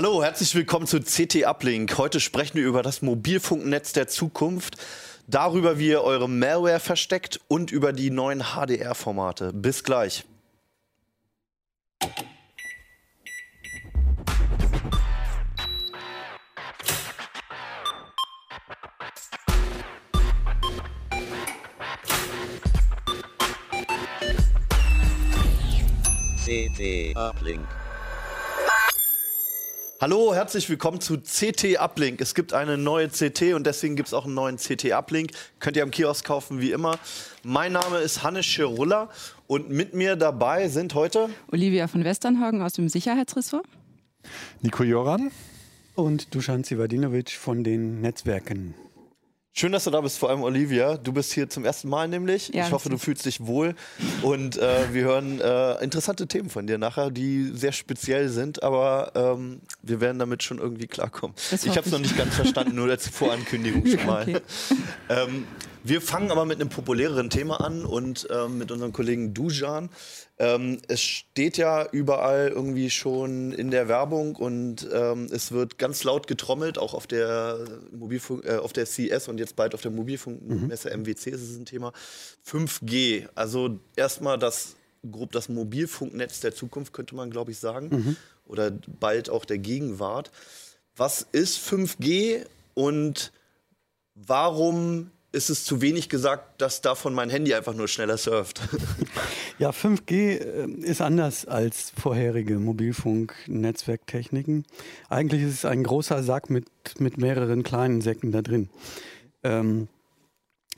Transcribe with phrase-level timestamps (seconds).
[0.00, 1.98] Hallo, herzlich willkommen zu CT Uplink.
[1.98, 4.76] Heute sprechen wir über das Mobilfunknetz der Zukunft,
[5.26, 9.52] darüber, wie ihr eure Malware versteckt und über die neuen HDR-Formate.
[9.52, 10.24] Bis gleich.
[26.46, 27.66] CT Uplink.
[30.00, 32.20] Hallo, herzlich willkommen zu CT Uplink.
[32.20, 35.32] Es gibt eine neue CT und deswegen gibt es auch einen neuen CT Uplink.
[35.58, 37.00] Könnt ihr am Kiosk kaufen, wie immer.
[37.42, 39.08] Mein Name ist Hannes Schirulla
[39.48, 43.66] und mit mir dabei sind heute Olivia von Westernhagen aus dem Sicherheitsressort.
[44.62, 45.32] Nico Joran.
[45.96, 48.76] Und Dusan Sivadinovic von den Netzwerken.
[49.58, 50.96] Schön, dass du da bist, vor allem Olivia.
[50.98, 52.50] Du bist hier zum ersten Mal nämlich.
[52.54, 53.74] Ja, ich hoffe, du fühlst dich wohl.
[54.22, 59.10] Und äh, wir hören äh, interessante Themen von dir nachher, die sehr speziell sind, aber
[59.16, 61.34] ähm, wir werden damit schon irgendwie klarkommen.
[61.50, 62.04] Das Ich habe es noch ich.
[62.04, 64.22] nicht ganz verstanden, nur als Vorankündigung schon mal.
[64.22, 64.40] Okay.
[65.08, 65.44] Ähm,
[65.84, 69.90] wir fangen aber mit einem populäreren Thema an und ähm, mit unserem Kollegen Dujan.
[70.38, 76.04] Ähm, es steht ja überall irgendwie schon in der Werbung und ähm, es wird ganz
[76.04, 77.58] laut getrommelt, auch auf der
[77.92, 81.66] Mobilfunk, äh, auf der CES und jetzt bald auf der Mobilfunkmesse MWC ist es ein
[81.66, 81.92] Thema.
[82.46, 84.76] 5G, also erstmal das
[85.10, 90.30] grob das Mobilfunknetz der Zukunft könnte man glaube ich sagen oder bald auch der Gegenwart.
[90.96, 93.32] Was ist 5G und
[94.14, 98.60] warum ist es zu wenig gesagt, dass davon mein Handy einfach nur schneller surft?
[99.58, 104.64] Ja, 5G äh, ist anders als vorherige Mobilfunk-Netzwerktechniken.
[105.08, 106.66] Eigentlich ist es ein großer Sack mit,
[107.00, 108.68] mit mehreren kleinen Säcken da drin.
[109.42, 109.88] Ähm,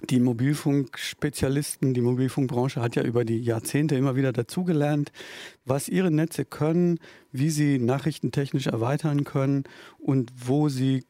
[0.09, 5.12] die Mobilfunkspezialisten, die Mobilfunkbranche hat ja über die Jahrzehnte immer wieder dazugelernt,
[5.67, 7.01] was ihre Netze können,
[7.33, 9.64] wie sie nachrichtentechnisch erweitern können
[9.98, 11.05] und wo sie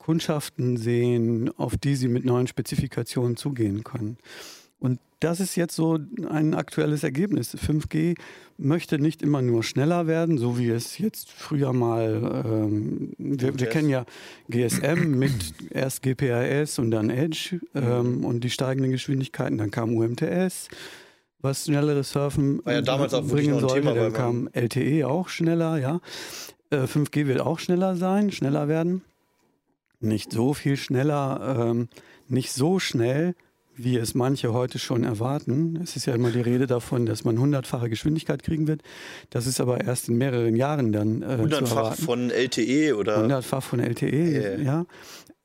[0.00, 4.16] Kundschaften sehen, auf die sie mit neuen Spezifikationen zugehen können.
[4.80, 5.98] Und das ist jetzt so
[6.28, 7.54] ein aktuelles Ergebnis.
[7.54, 8.16] 5G
[8.56, 13.66] möchte nicht immer nur schneller werden, so wie es jetzt früher mal, ähm, wir, wir
[13.68, 14.06] kennen ja
[14.48, 15.32] GSM mit
[15.70, 20.68] erst GPRS und dann Edge ähm, und die steigenden Geschwindigkeiten, dann kam UMTS,
[21.42, 26.00] was schnelleres Surfen ja damals auch bringen sollte, Thema, dann kam LTE auch schneller, ja.
[26.70, 29.02] Äh, 5G wird auch schneller sein, schneller werden.
[30.00, 31.88] Nicht so viel schneller, ähm,
[32.28, 33.34] nicht so schnell,
[33.74, 35.78] wie es manche heute schon erwarten.
[35.82, 38.82] Es ist ja immer die Rede davon, dass man hundertfache Geschwindigkeit kriegen wird.
[39.30, 42.02] Das ist aber erst in mehreren Jahren dann äh, Hundertfach erwarten.
[42.02, 44.82] von LTE oder Hundertfach von LTE, Ja.
[44.82, 44.86] ja.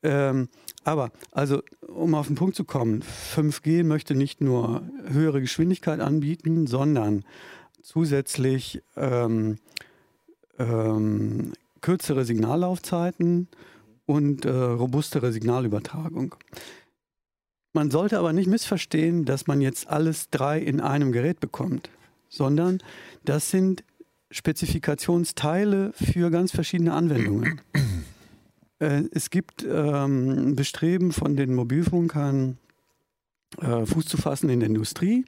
[0.02, 0.48] Ähm,
[0.84, 3.02] aber, also, um auf den Punkt zu kommen,
[3.34, 7.24] 5G möchte nicht nur höhere Geschwindigkeit anbieten, sondern
[7.82, 9.56] zusätzlich ähm,
[10.58, 13.48] ähm, kürzere Signallaufzeiten
[14.06, 16.34] und äh, robustere Signalübertragung.
[17.72, 21.90] Man sollte aber nicht missverstehen, dass man jetzt alles drei in einem Gerät bekommt,
[22.28, 22.78] sondern
[23.24, 23.84] das sind
[24.30, 27.60] Spezifikationsteile für ganz verschiedene Anwendungen.
[28.78, 32.58] Äh, es gibt ähm, Bestreben von den Mobilfunkern,
[33.58, 35.24] äh, Fuß zu fassen in der Industrie,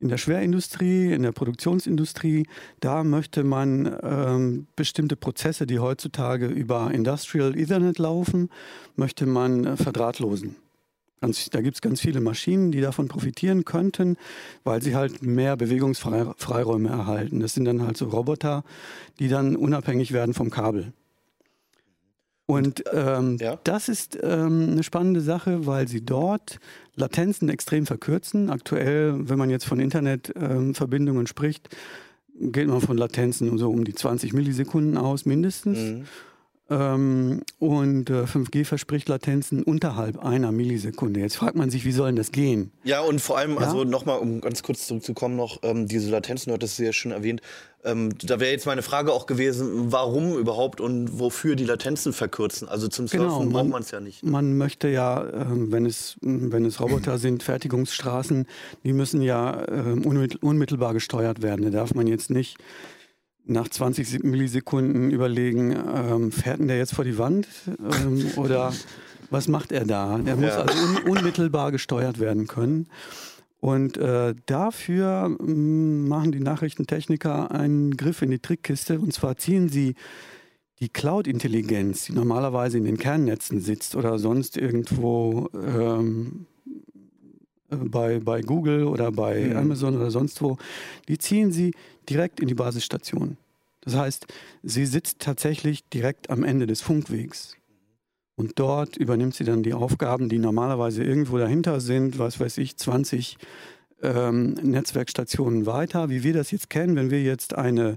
[0.00, 2.46] in der Schwerindustrie, in der Produktionsindustrie.
[2.80, 8.48] Da möchte man ähm, bestimmte Prozesse, die heutzutage über Industrial Ethernet laufen,
[8.96, 10.56] möchte man äh, verdrahtlosen.
[11.20, 14.16] Da gibt es ganz viele Maschinen, die davon profitieren könnten,
[14.62, 17.40] weil sie halt mehr Bewegungsfreiräume erhalten.
[17.40, 18.62] Das sind dann halt so Roboter,
[19.18, 20.92] die dann unabhängig werden vom Kabel.
[22.50, 23.58] Und ähm, ja?
[23.64, 26.60] das ist ähm, eine spannende Sache, weil sie dort
[26.96, 28.48] Latenzen extrem verkürzen.
[28.48, 31.68] Aktuell, wenn man jetzt von Internetverbindungen spricht,
[32.40, 35.78] geht man von Latenzen so um die 20 Millisekunden aus, mindestens.
[35.78, 36.04] Mhm.
[36.70, 41.20] Ähm, und äh, 5G verspricht Latenzen unterhalb einer Millisekunde.
[41.20, 42.72] Jetzt fragt man sich, wie soll denn das gehen?
[42.84, 43.60] Ja, und vor allem, Ja?
[43.60, 47.12] also nochmal, um ganz kurz zurückzukommen, noch ähm, diese Latenzen, du hattest es ja schon
[47.12, 47.40] erwähnt.
[47.84, 52.68] Ähm, da wäre jetzt meine Frage auch gewesen, warum überhaupt und wofür die Latenzen verkürzen?
[52.68, 54.22] Also zum Surfen Genau, braucht man- man es ja nicht.
[54.24, 58.46] Man möchte ja, ähm, wenn es, wenn es Roboter sind, Fertigungsstraßen,
[58.84, 61.64] die müssen ja unmittel- unmittelbar gesteuert werden.
[61.64, 62.58] Da darf man jetzt nicht
[63.48, 68.72] nach 20 Millisekunden überlegen, ähm, fährt denn der jetzt vor die Wand ähm, oder
[69.30, 70.18] was macht er da?
[70.18, 70.62] Der muss Ja.
[70.62, 70.74] also
[71.06, 72.86] un unmittelbar gesteuert werden können.
[73.60, 79.00] Und äh, dafür mm, machen die Nachrichtentechniker einen Griff in die Trickkiste.
[79.00, 79.94] Und zwar ziehen sie
[80.80, 86.57] die Cloud-Intelligenz, die normalerweise in den Kernnetzen sitzt oder sonst irgendwo ähm, äh,
[87.70, 89.56] bei, bei Google oder bei Mhm.
[89.56, 90.56] Amazon oder sonst wo,
[91.08, 91.74] die ziehen sie
[92.08, 93.36] direkt in die Basisstation.
[93.82, 94.26] Das heißt,
[94.62, 97.56] sie sitzt tatsächlich direkt am Ende des Funkwegs.
[98.36, 102.76] Und dort übernimmt sie dann die Aufgaben, die normalerweise irgendwo dahinter sind, was weiß ich,
[102.76, 103.36] 20
[104.02, 107.96] ähm, Netzwerkstationen weiter, wie wir das jetzt kennen, wenn wir jetzt eine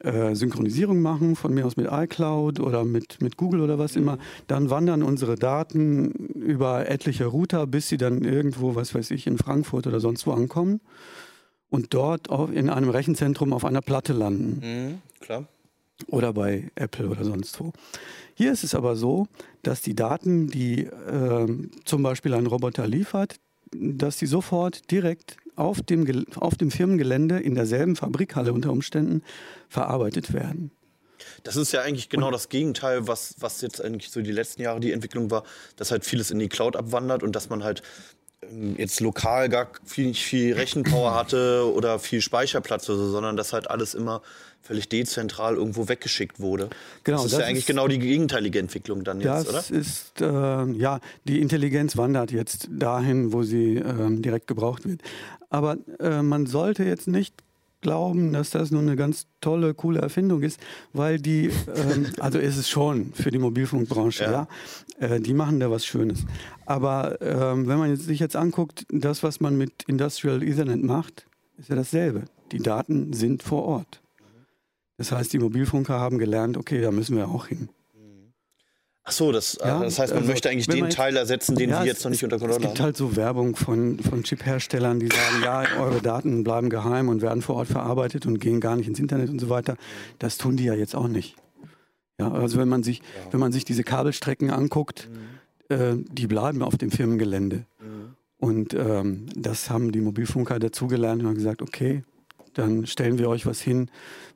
[0.00, 4.18] äh, Synchronisierung machen, von mir aus mit iCloud oder mit, mit Google oder was immer,
[4.46, 9.38] dann wandern unsere Daten über etliche Router, bis sie dann irgendwo, was weiß ich, in
[9.38, 10.80] Frankfurt oder sonst wo ankommen
[11.70, 14.60] und dort in einem Rechenzentrum auf einer Platte landen.
[14.62, 15.46] Mhm, klar.
[16.06, 17.72] Oder bei Apple oder sonst wo.
[18.34, 19.26] Hier ist es aber so,
[19.62, 23.40] dass die Daten, die äh, zum Beispiel ein Roboter liefert,
[23.72, 29.22] dass die sofort direkt auf dem, auf dem Firmengelände in derselben Fabrikhalle unter Umständen
[29.68, 30.70] verarbeitet werden.
[31.42, 34.80] Das ist ja eigentlich genau das Gegenteil, was, was jetzt eigentlich so die letzten Jahre
[34.80, 35.44] die Entwicklung war,
[35.76, 37.82] dass halt vieles in die Cloud abwandert und dass man halt
[38.42, 43.52] ähm, jetzt lokal gar viel, viel Rechenpower hatte oder viel Speicherplatz oder so, sondern dass
[43.52, 44.22] halt alles immer
[44.62, 46.68] völlig dezentral irgendwo weggeschickt wurde.
[47.04, 49.58] Genau, das ist das ja eigentlich ist, genau die gegenteilige Entwicklung dann jetzt, das oder?
[49.58, 55.00] Das ist, äh, ja, die Intelligenz wandert jetzt dahin, wo sie äh, direkt gebraucht wird.
[55.50, 57.34] Aber äh, man sollte jetzt nicht
[57.80, 60.60] glauben, dass das nun eine ganz tolle, coole Erfindung ist,
[60.92, 64.48] weil die, ähm, also ist es schon für die Mobilfunkbranche, ja,
[65.00, 65.14] ja?
[65.14, 66.24] Äh, die machen da was Schönes.
[66.66, 71.68] Aber ähm, wenn man sich jetzt anguckt, das, was man mit Industrial Ethernet macht, ist
[71.68, 72.24] ja dasselbe.
[72.52, 74.02] Die Daten sind vor Ort.
[74.96, 77.68] Das heißt, die Mobilfunker haben gelernt, okay, da müssen wir auch hin.
[79.08, 81.70] Ach so, das, äh, ja, das heißt, man also, möchte eigentlich den Teil ersetzen, den
[81.70, 82.64] ja, Sie jetzt noch nicht unter Kontrolle haben.
[82.64, 87.08] Es gibt halt so Werbung von, von Chip-Herstellern, die sagen, ja, eure Daten bleiben geheim
[87.08, 89.78] und werden vor Ort verarbeitet und gehen gar nicht ins Internet und so weiter.
[90.18, 91.36] Das tun die ja jetzt auch nicht.
[92.20, 93.32] Ja, also wenn man sich, ja.
[93.32, 95.08] wenn man sich diese Kabelstrecken anguckt,
[95.70, 95.74] mhm.
[95.74, 97.64] äh, die bleiben auf dem Firmengelände.
[97.80, 98.14] Mhm.
[98.36, 102.04] Und ähm, das haben die Mobilfunker dazugelernt und haben gesagt, okay,
[102.58, 103.88] dann stellen wir euch was hin,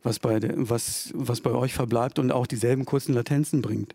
[0.03, 3.95] was bei, der, was, was bei euch verbleibt und auch dieselben kurzen Latenzen bringt.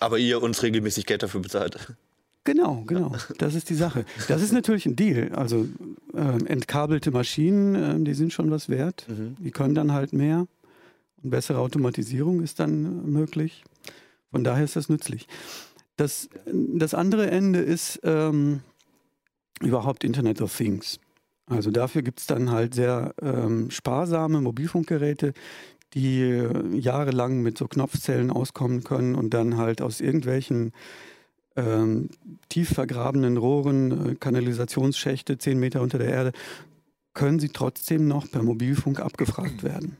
[0.00, 1.94] Aber ihr uns regelmäßig Geld dafür bezahlt.
[2.42, 3.12] Genau, genau.
[3.38, 4.04] Das ist die Sache.
[4.26, 5.32] Das ist natürlich ein Deal.
[5.34, 5.68] Also
[6.14, 9.06] äh, entkabelte Maschinen, äh, die sind schon was wert.
[9.08, 9.36] Mhm.
[9.38, 10.46] Die können dann halt mehr.
[11.22, 13.64] Und bessere Automatisierung ist dann möglich.
[14.32, 15.28] Von daher ist das nützlich.
[15.96, 18.60] Das, das andere Ende ist ähm,
[19.60, 20.98] überhaupt Internet of Things.
[21.48, 25.32] Also dafür gibt es dann halt sehr ähm, sparsame Mobilfunkgeräte,
[25.94, 30.72] die äh, jahrelang mit so Knopfzellen auskommen können und dann halt aus irgendwelchen
[31.56, 32.10] ähm,
[32.48, 36.32] tief vergrabenen Rohren, äh, Kanalisationsschächte, zehn Meter unter der Erde,
[37.14, 39.96] können sie trotzdem noch per Mobilfunk abgefragt werden.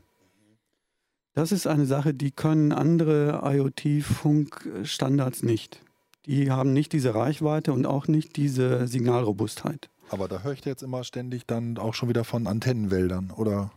[1.35, 5.81] Das ist eine Sache, die können andere IoT-Funkstandards nicht.
[6.27, 9.89] Die haben nicht diese Reichweite und auch nicht diese Signalrobustheit.
[10.10, 13.70] Aber da höre ich jetzt immer ständig dann auch schon wieder von Antennenwäldern, oder?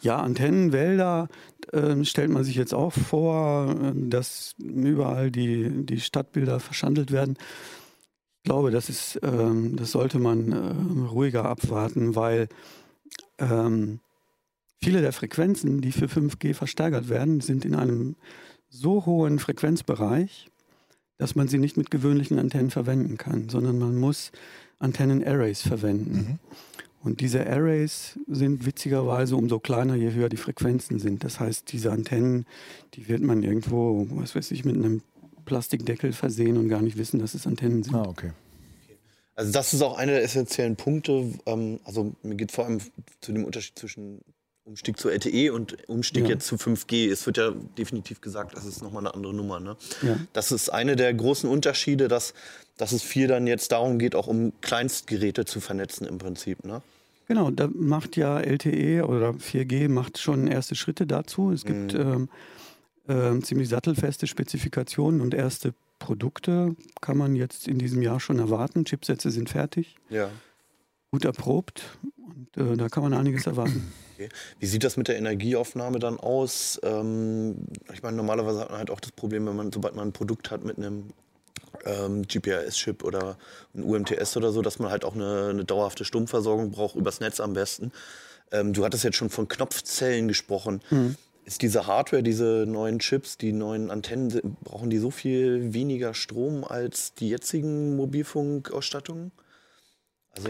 [0.00, 1.28] Ja, Antennenwälder
[1.72, 7.36] äh, stellt man sich jetzt auch vor, dass überall die, die Stadtbilder verschandelt werden.
[8.38, 12.48] Ich glaube, das, ist, ähm, das sollte man äh, ruhiger abwarten, weil
[13.38, 14.00] ähm,
[14.82, 18.16] viele der Frequenzen, die für 5G versteigert werden, sind in einem
[18.68, 20.50] so hohen Frequenzbereich,
[21.18, 24.32] dass man sie nicht mit gewöhnlichen Antennen verwenden kann, sondern man muss
[24.82, 26.14] Antennen-Arrays verwenden.
[26.14, 26.38] Mhm.
[27.04, 31.24] Und diese Arrays sind witzigerweise umso kleiner, je höher die Frequenzen sind.
[31.24, 32.46] Das heißt, diese Antennen,
[32.94, 35.02] die wird man irgendwo, was weiß ich, mit einem
[35.44, 37.94] Plastikdeckel versehen und gar nicht wissen, dass es Antennen sind.
[37.94, 38.30] Ah, okay.
[39.34, 41.32] Also das ist auch einer der essentiellen Punkte.
[41.46, 42.80] Ähm, also mir geht vor allem
[43.20, 44.20] zu dem Unterschied zwischen
[44.64, 46.30] Umstieg zu LTE und Umstieg ja.
[46.30, 47.10] jetzt zu 5G.
[47.10, 49.58] Es wird ja definitiv gesagt, das ist nochmal eine andere Nummer.
[49.58, 49.76] Ne?
[50.02, 50.18] Ja.
[50.32, 52.34] Das ist eine der großen Unterschiede, dass,
[52.82, 56.64] dass es viel dann jetzt darum geht, auch um Kleinstgeräte zu vernetzen im Prinzip.
[56.64, 56.82] Ne?
[57.28, 61.52] Genau, da macht ja LTE oder 4G macht schon erste Schritte dazu.
[61.52, 62.28] Es gibt mhm.
[63.06, 68.40] ähm, äh, ziemlich sattelfeste Spezifikationen und erste Produkte kann man jetzt in diesem Jahr schon
[68.40, 68.84] erwarten.
[68.84, 69.94] Chipsätze sind fertig.
[70.10, 70.28] Ja.
[71.12, 71.84] Gut erprobt
[72.16, 73.92] und äh, da kann man einiges erwarten.
[74.14, 74.28] Okay.
[74.60, 76.78] Wie sieht das mit der Energieaufnahme dann aus?
[76.84, 77.56] Ähm,
[77.92, 80.50] ich meine, normalerweise hat man halt auch das Problem, wenn man, sobald man ein Produkt
[80.50, 81.08] hat mit einem
[81.84, 83.36] ähm, GPRS-Chip oder
[83.74, 87.40] ein UMTS oder so, dass man halt auch eine, eine dauerhafte Stromversorgung braucht, übers Netz
[87.40, 87.92] am besten.
[88.50, 90.80] Ähm, du hattest jetzt schon von Knopfzellen gesprochen.
[90.90, 91.16] Mhm.
[91.44, 96.64] Ist diese Hardware, diese neuen Chips, die neuen Antennen, brauchen die so viel weniger Strom
[96.64, 99.32] als die jetzigen Mobilfunkausstattungen?
[100.36, 100.48] Also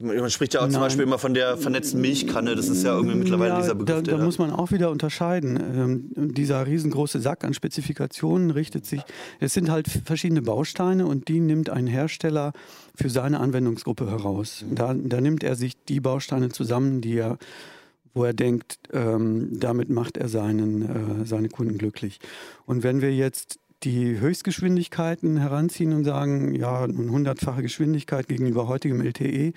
[0.00, 0.72] man spricht ja auch Nein.
[0.72, 2.56] zum Beispiel immer von der vernetzten Milchkanne.
[2.56, 4.02] Das ist ja irgendwie mittlerweile ja, dieser Begriff.
[4.02, 5.60] Da, da muss man auch wieder unterscheiden.
[6.16, 9.02] Ähm, dieser riesengroße Sack an Spezifikationen richtet sich.
[9.40, 12.52] Es sind halt verschiedene Bausteine und die nimmt ein Hersteller
[12.94, 14.64] für seine Anwendungsgruppe heraus.
[14.70, 17.38] Da, da nimmt er sich die Bausteine zusammen, die er
[18.12, 22.18] wo er denkt, ähm, damit macht er seinen, äh, seine Kunden glücklich.
[22.66, 29.00] Und wenn wir jetzt die Höchstgeschwindigkeiten heranziehen und sagen, ja, eine hundertfache Geschwindigkeit gegenüber heutigem
[29.00, 29.52] LTE,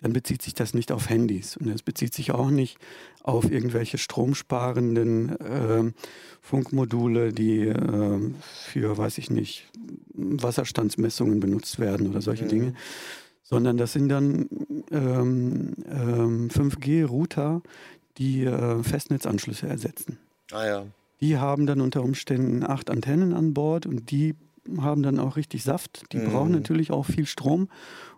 [0.00, 2.78] dann bezieht sich das nicht auf Handys und es bezieht sich auch nicht
[3.22, 5.92] auf irgendwelche stromsparenden äh,
[6.40, 9.66] Funkmodule, die äh, für, weiß ich nicht,
[10.14, 12.48] Wasserstandsmessungen benutzt werden oder solche mhm.
[12.48, 12.74] Dinge,
[13.42, 14.48] sondern das sind dann
[14.90, 17.62] ähm, ähm, 5G-Router,
[18.18, 20.18] die äh, Festnetzanschlüsse ersetzen.
[20.52, 20.86] Ah ja.
[21.20, 24.34] Die haben dann unter Umständen acht Antennen an Bord und die
[24.78, 26.04] haben dann auch richtig Saft.
[26.12, 26.30] Die mhm.
[26.30, 27.68] brauchen natürlich auch viel Strom,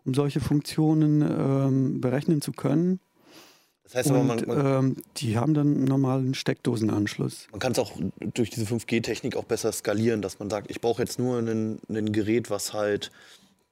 [0.05, 3.01] um solche Funktionen ähm, berechnen zu können.
[3.85, 7.49] Das heißt aber, man, man ähm, die haben dann einen normalen Steckdosenanschluss.
[7.53, 7.93] Man kann es auch
[8.35, 12.51] durch diese 5G-Technik auch besser skalieren, dass man sagt, ich brauche jetzt nur ein Gerät,
[12.51, 13.11] was halt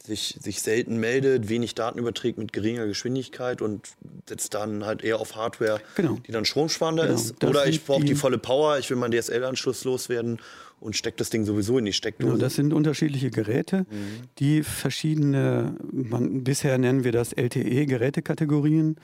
[0.06, 3.88] sich, sich selten meldet, wenig Daten überträgt mit geringer Geschwindigkeit und
[4.28, 6.18] setzt dann halt eher auf Hardware, genau.
[6.26, 7.14] die dann stromsparender genau.
[7.14, 7.34] ist.
[7.40, 10.38] Das Oder ich brauche die, die, volle Power, ich will meinen DSL-Anschluss loswerden
[10.80, 12.32] und stecke das Ding sowieso in die Steckdose.
[12.32, 14.28] Genau, das sind unterschiedliche Geräte, mhm.
[14.38, 18.88] die verschiedene, man, bisher nennen wir das LTE-Gerätekategorien.
[18.88, 18.98] Mhm.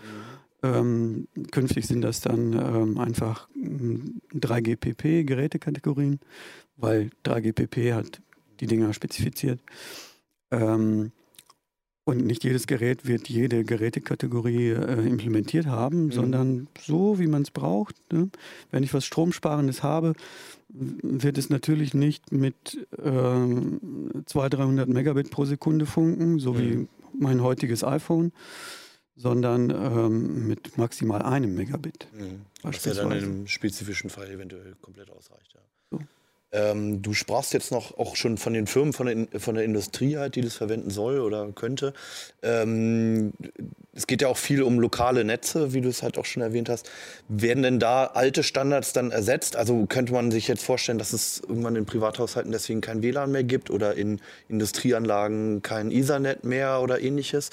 [0.65, 3.49] Ähm, künftig sind das dann ähm, einfach
[4.35, 6.21] 3GPP-Gerätekategorien,
[6.77, 8.21] weil 3GPP hat
[8.61, 9.59] die Dinger spezifiziert.
[10.53, 11.11] Ähm,
[12.05, 16.13] und nicht jedes Gerät wird jede Gerätekategorie äh, implementiert haben, mhm.
[16.13, 17.95] sondern so, wie man es braucht.
[18.13, 18.29] Ne?
[18.73, 20.15] Wenn ich was Stromsparendes habe,
[20.69, 26.59] wird es natürlich nicht mit äh, 200, 300 Megabit pro Sekunde funken, so mhm.
[26.59, 28.33] wie mein heutiges iPhone,
[29.15, 32.09] sondern ähm, mit maximal einem Megabit.
[32.13, 32.41] Mhm.
[32.63, 35.53] Was ja dann in einem spezifischen Fall eventuell komplett ausreicht.
[35.55, 35.61] Ja.
[36.53, 40.19] Ähm, du sprachst jetzt noch auch schon von den Firmen, von der, von der Industrie
[40.19, 41.95] halt, die das verwenden soll oder könnte.
[42.43, 43.33] Ähm,
[43.95, 46.69] es geht ja auch viel um lokale Netze, wie du es halt auch schon erwähnt
[46.69, 46.91] hast.
[47.29, 49.57] Werden denn da alte Standards dann ersetzt?
[49.57, 53.45] Also könnte man sich jetzt vorstellen, dass es irgendwann in Privathaushalten deswegen kein WLAN mehr
[53.45, 57.51] gibt oder in Industrieanlagen kein Ethernet mehr oder ähnliches?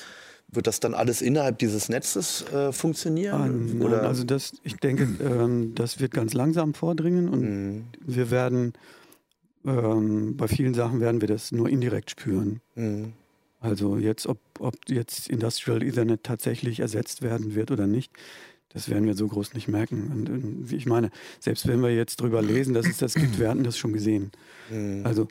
[0.51, 3.79] Wird das dann alles innerhalb dieses Netzes äh, funktionieren?
[3.81, 7.83] Ah, nein, also das, ich denke, ähm, das wird ganz langsam vordringen und mhm.
[8.05, 8.73] wir werden
[9.65, 12.61] ähm, bei vielen Sachen werden wir das nur indirekt spüren.
[12.75, 13.13] Mhm.
[13.59, 18.11] Also jetzt, ob, ob jetzt Industrial Ethernet tatsächlich ersetzt werden wird oder nicht,
[18.69, 20.11] das werden wir so groß nicht merken.
[20.11, 23.49] Und, und ich meine, selbst wenn wir jetzt drüber lesen, dass es das gibt, wir
[23.49, 24.31] hatten das schon gesehen.
[24.69, 25.05] Mhm.
[25.05, 25.27] Also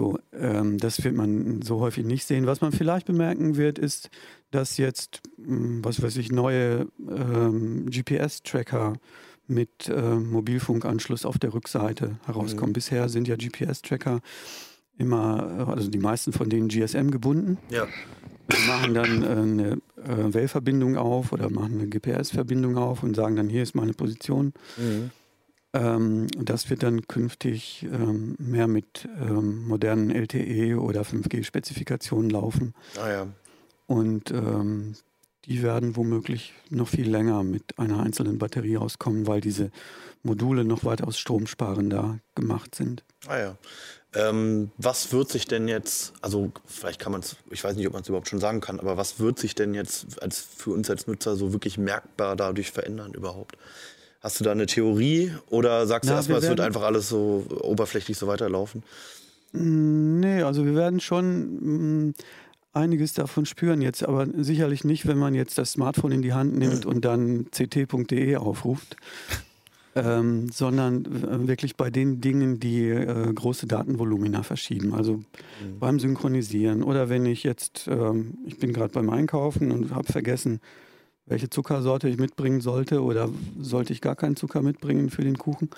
[0.00, 2.46] so, ähm, das wird man so häufig nicht sehen.
[2.46, 4.08] Was man vielleicht bemerken wird, ist,
[4.50, 8.94] dass jetzt, hm, was weiß ich, neue ähm, GPS-Tracker
[9.46, 12.70] mit äh, Mobilfunkanschluss auf der Rückseite herauskommen.
[12.70, 12.74] Mhm.
[12.74, 14.20] Bisher sind ja GPS-Tracker
[14.96, 17.58] immer, also die meisten von denen GSM gebunden.
[17.68, 17.86] Ja.
[18.48, 23.36] Wir machen dann äh, eine äh, Well-Verbindung auf oder machen eine GPS-Verbindung auf und sagen
[23.36, 24.54] dann, hier ist meine Position.
[24.78, 25.10] Mhm.
[25.72, 32.74] Ähm, das wird dann künftig ähm, mehr mit ähm, modernen LTE oder 5G-Spezifikationen laufen.
[32.98, 33.26] Ah ja.
[33.86, 34.94] Und ähm,
[35.46, 39.70] die werden womöglich noch viel länger mit einer einzelnen Batterie auskommen, weil diese
[40.22, 43.04] Module noch weitaus stromsparender gemacht sind.
[43.26, 43.56] Ah ja.
[44.12, 47.92] Ähm, was wird sich denn jetzt, also vielleicht kann man es, ich weiß nicht, ob
[47.92, 50.90] man es überhaupt schon sagen kann, aber was wird sich denn jetzt als für uns
[50.90, 53.56] als Nutzer so wirklich merkbar dadurch verändern überhaupt?
[54.20, 57.46] Hast du da eine Theorie oder sagst Na, du erstmal, es wird einfach alles so
[57.62, 58.82] oberflächlich so weiterlaufen?
[59.52, 62.14] Nee, also wir werden schon mm,
[62.72, 66.56] einiges davon spüren jetzt, aber sicherlich nicht, wenn man jetzt das Smartphone in die Hand
[66.56, 68.96] nimmt und dann ct.de aufruft,
[69.96, 74.94] ähm, sondern wirklich bei den Dingen, die äh, große Datenvolumina verschieben.
[74.94, 75.78] Also mhm.
[75.80, 80.60] beim Synchronisieren oder wenn ich jetzt, ähm, ich bin gerade beim Einkaufen und habe vergessen,
[81.30, 85.70] welche Zuckersorte ich mitbringen sollte oder sollte ich gar keinen Zucker mitbringen für den Kuchen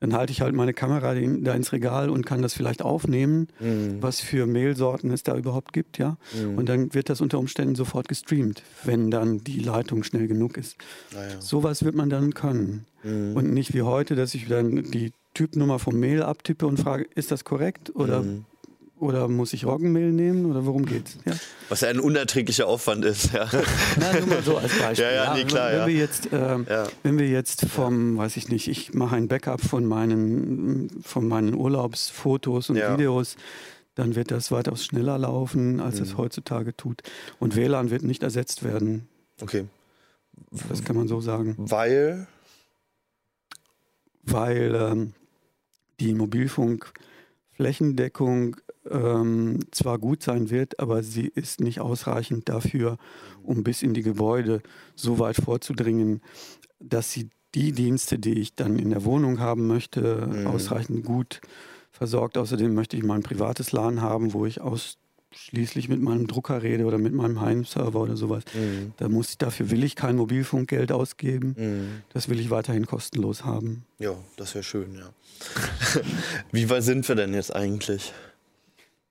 [0.00, 4.02] dann halte ich halt meine Kamera da ins Regal und kann das vielleicht aufnehmen, mhm.
[4.02, 6.18] was für Mehlsorten es da überhaupt gibt, ja.
[6.34, 6.58] Mhm.
[6.58, 10.76] Und dann wird das unter Umständen sofort gestreamt, wenn dann die Leitung schnell genug ist.
[11.14, 11.40] Naja.
[11.40, 12.84] Sowas wird man dann können.
[13.04, 13.36] Mhm.
[13.36, 17.30] Und nicht wie heute, dass ich dann die Typnummer vom Mail abtippe und frage, ist
[17.30, 18.44] das korrekt oder mhm.
[18.98, 21.18] Oder muss ich Roggenmehl nehmen oder worum geht's?
[21.26, 21.34] Ja.
[21.68, 23.46] Was ja ein unerträglicher Aufwand ist, ja.
[23.98, 25.04] Na, nur mal so als Beispiel.
[25.04, 25.86] Ja, ja, nee, klar, wenn, ja.
[25.86, 29.84] Wir jetzt, äh, wenn wir jetzt vom, weiß ich nicht, ich mache ein Backup von
[29.84, 32.76] meinen, von meinen Urlaubsfotos und.
[32.76, 33.36] Videos,
[33.96, 36.02] dann wird das weitaus schneller laufen, als mhm.
[36.02, 37.02] es heutzutage tut.
[37.38, 39.08] Und WLAN wird nicht ersetzt werden.
[39.40, 39.64] Okay.
[40.68, 41.56] Das kann man so sagen.
[41.58, 42.28] Weil?
[44.22, 45.14] Weil ähm,
[45.98, 48.56] die Mobilfunkflächendeckung
[48.90, 52.98] ähm, zwar gut sein wird, aber sie ist nicht ausreichend dafür,
[53.42, 54.62] um bis in die Gebäude
[54.94, 56.20] so weit vorzudringen,
[56.78, 60.46] dass sie die Dienste, die ich dann in der Wohnung haben möchte, mhm.
[60.46, 61.40] ausreichend gut
[61.90, 62.36] versorgt.
[62.36, 66.84] Außerdem möchte ich mal ein privates LAN haben, wo ich ausschließlich mit meinem Drucker rede
[66.84, 68.44] oder mit meinem Heimserver oder sowas.
[68.52, 68.92] Mhm.
[68.98, 71.54] Da muss ich, dafür will ich kein Mobilfunkgeld ausgeben.
[71.56, 72.02] Mhm.
[72.12, 73.86] Das will ich weiterhin kostenlos haben.
[73.98, 75.08] Ja, das wäre schön, ja.
[76.52, 78.12] Wie weit sind wir denn jetzt eigentlich?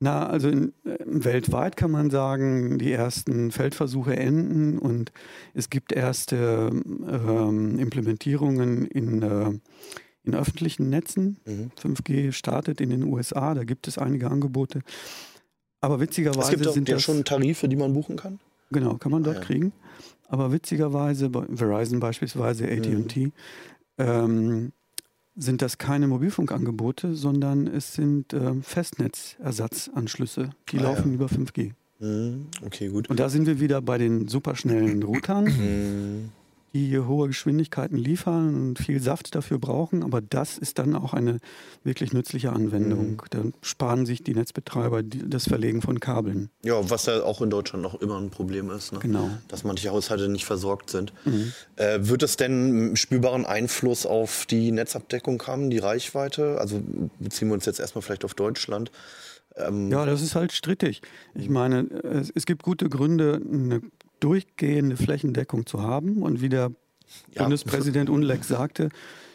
[0.06, 5.12] Na, also in, äh, weltweit kann man sagen, die ersten Feldversuche enden und
[5.56, 9.50] es gibt erste ähm, Implementierungen in, äh,
[10.24, 11.38] in öffentlichen Netzen.
[11.48, 11.72] Mhm.
[11.82, 14.82] 5G startet in den USA, da gibt es einige Angebote.
[15.82, 18.40] Aber witzigerweise es gibt auch sind ja schon Tarife, die man buchen kann.
[18.70, 19.46] Genau, kann man dort ah, ja.
[19.48, 19.74] kriegen.
[20.28, 23.32] Aber witzigerweise, bei Verizon beispielsweise, AT&T, mhm.
[23.98, 24.72] ähm,
[25.36, 30.52] sind das keine Mobilfunkangebote, sondern es sind äh, Festnetzersatzanschlüsse.
[30.70, 31.16] Die ah, laufen ja.
[31.16, 31.72] über 5G.
[32.00, 32.48] Mhm.
[32.66, 33.10] Okay, gut.
[33.10, 36.32] Und da sind wir wieder bei den superschnellen Routern.
[36.76, 41.40] Die hohe Geschwindigkeiten liefern und viel Saft dafür brauchen, aber das ist dann auch eine
[41.86, 43.12] wirklich nützliche Anwendung.
[43.12, 43.22] Mhm.
[43.30, 46.50] Dann sparen sich die Netzbetreiber das Verlegen von Kabeln.
[46.64, 49.00] Ja, was ja auch in Deutschland noch immer ein Problem ist, ne?
[49.00, 49.30] genau.
[49.48, 51.14] dass manche Haushalte nicht versorgt sind.
[51.24, 51.54] Mhm.
[51.78, 56.60] Äh, wird es denn spürbaren Einfluss auf die Netzabdeckung haben, die Reichweite?
[56.60, 56.84] Also
[57.20, 58.92] beziehen wir uns jetzt erstmal vielleicht auf Deutschland.
[59.56, 61.02] Ähm ja, das ist halt strittig.
[61.36, 63.82] Ich meine, es, es gibt gute Gründe, eine
[64.20, 66.22] durchgehende Flächendeckung zu haben.
[66.22, 66.72] Und wie der
[67.34, 67.44] ja.
[67.44, 68.90] Bundespräsident Unleck sagte,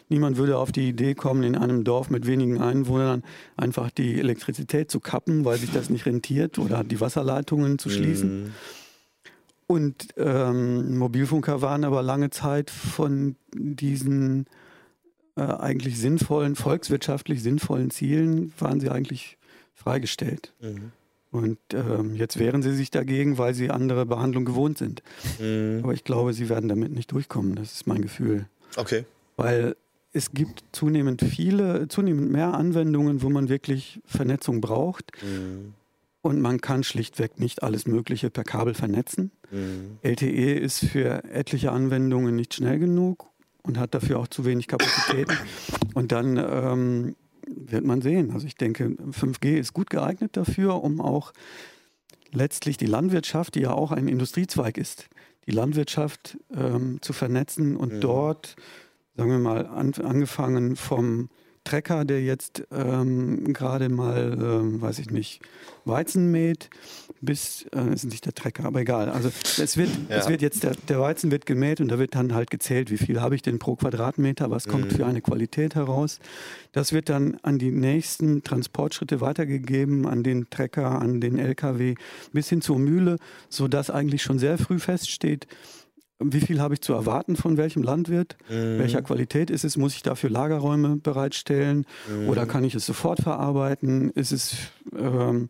[0.09, 3.23] niemand würde auf die Idee kommen, in einem Dorf mit wenigen Einwohnern
[3.57, 8.43] einfach die Elektrizität zu kappen, weil sich das nicht rentiert oder die Wasserleitungen zu schließen.
[8.43, 8.51] Mhm.
[9.67, 14.45] Und ähm, Mobilfunker waren aber lange Zeit von diesen
[15.37, 19.37] äh, eigentlich sinnvollen, volkswirtschaftlich sinnvollen Zielen, waren sie eigentlich
[19.73, 20.53] freigestellt.
[20.59, 20.91] Mhm.
[21.31, 25.01] Und ähm, jetzt wehren sie sich dagegen, weil sie andere Behandlung gewohnt sind.
[25.39, 25.79] Mhm.
[25.83, 27.55] Aber ich glaube, sie werden damit nicht durchkommen.
[27.55, 28.47] Das ist mein Gefühl.
[28.75, 29.05] Okay.
[29.37, 29.75] Weil
[30.11, 35.11] es gibt zunehmend viele, zunehmend mehr Anwendungen, wo man wirklich Vernetzung braucht.
[35.23, 35.73] Mhm.
[36.21, 39.31] Und man kann schlichtweg nicht alles Mögliche per Kabel vernetzen.
[39.51, 39.99] Mhm.
[40.03, 43.27] LTE ist für etliche Anwendungen nicht schnell genug
[43.63, 45.37] und hat dafür auch zu wenig Kapazitäten.
[45.93, 47.15] Und dann ähm,
[47.55, 48.31] wird man sehen.
[48.31, 51.33] Also ich denke, 5G ist gut geeignet dafür, um auch
[52.31, 55.09] letztlich die Landwirtschaft, die ja auch ein Industriezweig ist,
[55.47, 58.01] die Landwirtschaft ähm, zu vernetzen und mhm.
[58.01, 58.55] dort,
[59.15, 61.29] sagen wir mal, an, angefangen vom
[61.63, 65.41] Trecker, der jetzt ähm, gerade mal, ähm, weiß ich nicht,
[65.85, 66.69] Weizen mäht,
[67.21, 69.09] bis, äh, ist nicht der Trecker, aber egal.
[69.09, 69.29] Also
[69.61, 70.17] es wird, ja.
[70.17, 72.97] es wird jetzt, der, der Weizen wird gemäht und da wird dann halt gezählt, wie
[72.97, 74.95] viel habe ich denn pro Quadratmeter, was kommt mhm.
[74.95, 76.19] für eine Qualität heraus.
[76.71, 81.95] Das wird dann an die nächsten Transportschritte weitergegeben, an den Trecker, an den LKW,
[82.33, 83.17] bis hin zur Mühle,
[83.49, 85.47] sodass eigentlich schon sehr früh feststeht,
[86.23, 88.79] wie viel habe ich zu erwarten von welchem Landwirt, mhm.
[88.79, 92.29] welcher Qualität ist es, muss ich dafür Lagerräume bereitstellen mhm.
[92.29, 94.55] oder kann ich es sofort verarbeiten, ist es
[94.95, 95.49] ähm,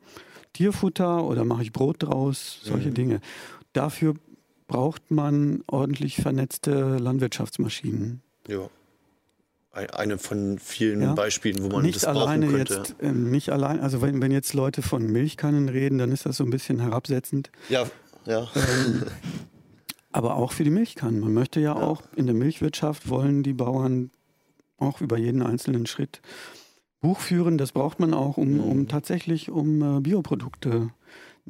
[0.54, 2.94] Tierfutter oder mache ich Brot draus, solche mhm.
[2.94, 3.22] Dinge.
[3.74, 4.16] Dafür
[4.68, 8.22] braucht man ordentlich vernetzte Landwirtschaftsmaschinen.
[8.48, 8.70] Ja.
[9.74, 11.14] Eine von vielen ja.
[11.14, 12.74] Beispielen, wo man nicht das alleine brauchen könnte.
[12.76, 16.36] Jetzt, äh, nicht allein, also wenn, wenn jetzt Leute von Milchkannen reden, dann ist das
[16.36, 17.52] so ein bisschen herabsetzend.
[17.70, 17.86] Ja,
[18.26, 18.50] ja.
[18.54, 19.04] Ähm,
[20.12, 21.20] aber auch für die Milchkannen.
[21.20, 24.12] Man möchte ja, ja, auch in der Milchwirtschaft wollen die Bauern
[24.78, 26.22] auch über jeden einzelnen Schritt
[27.02, 27.58] Buch führen.
[27.58, 28.88] Das braucht man auch, um, um mhm.
[28.88, 30.90] tatsächlich um äh, Bioprodukte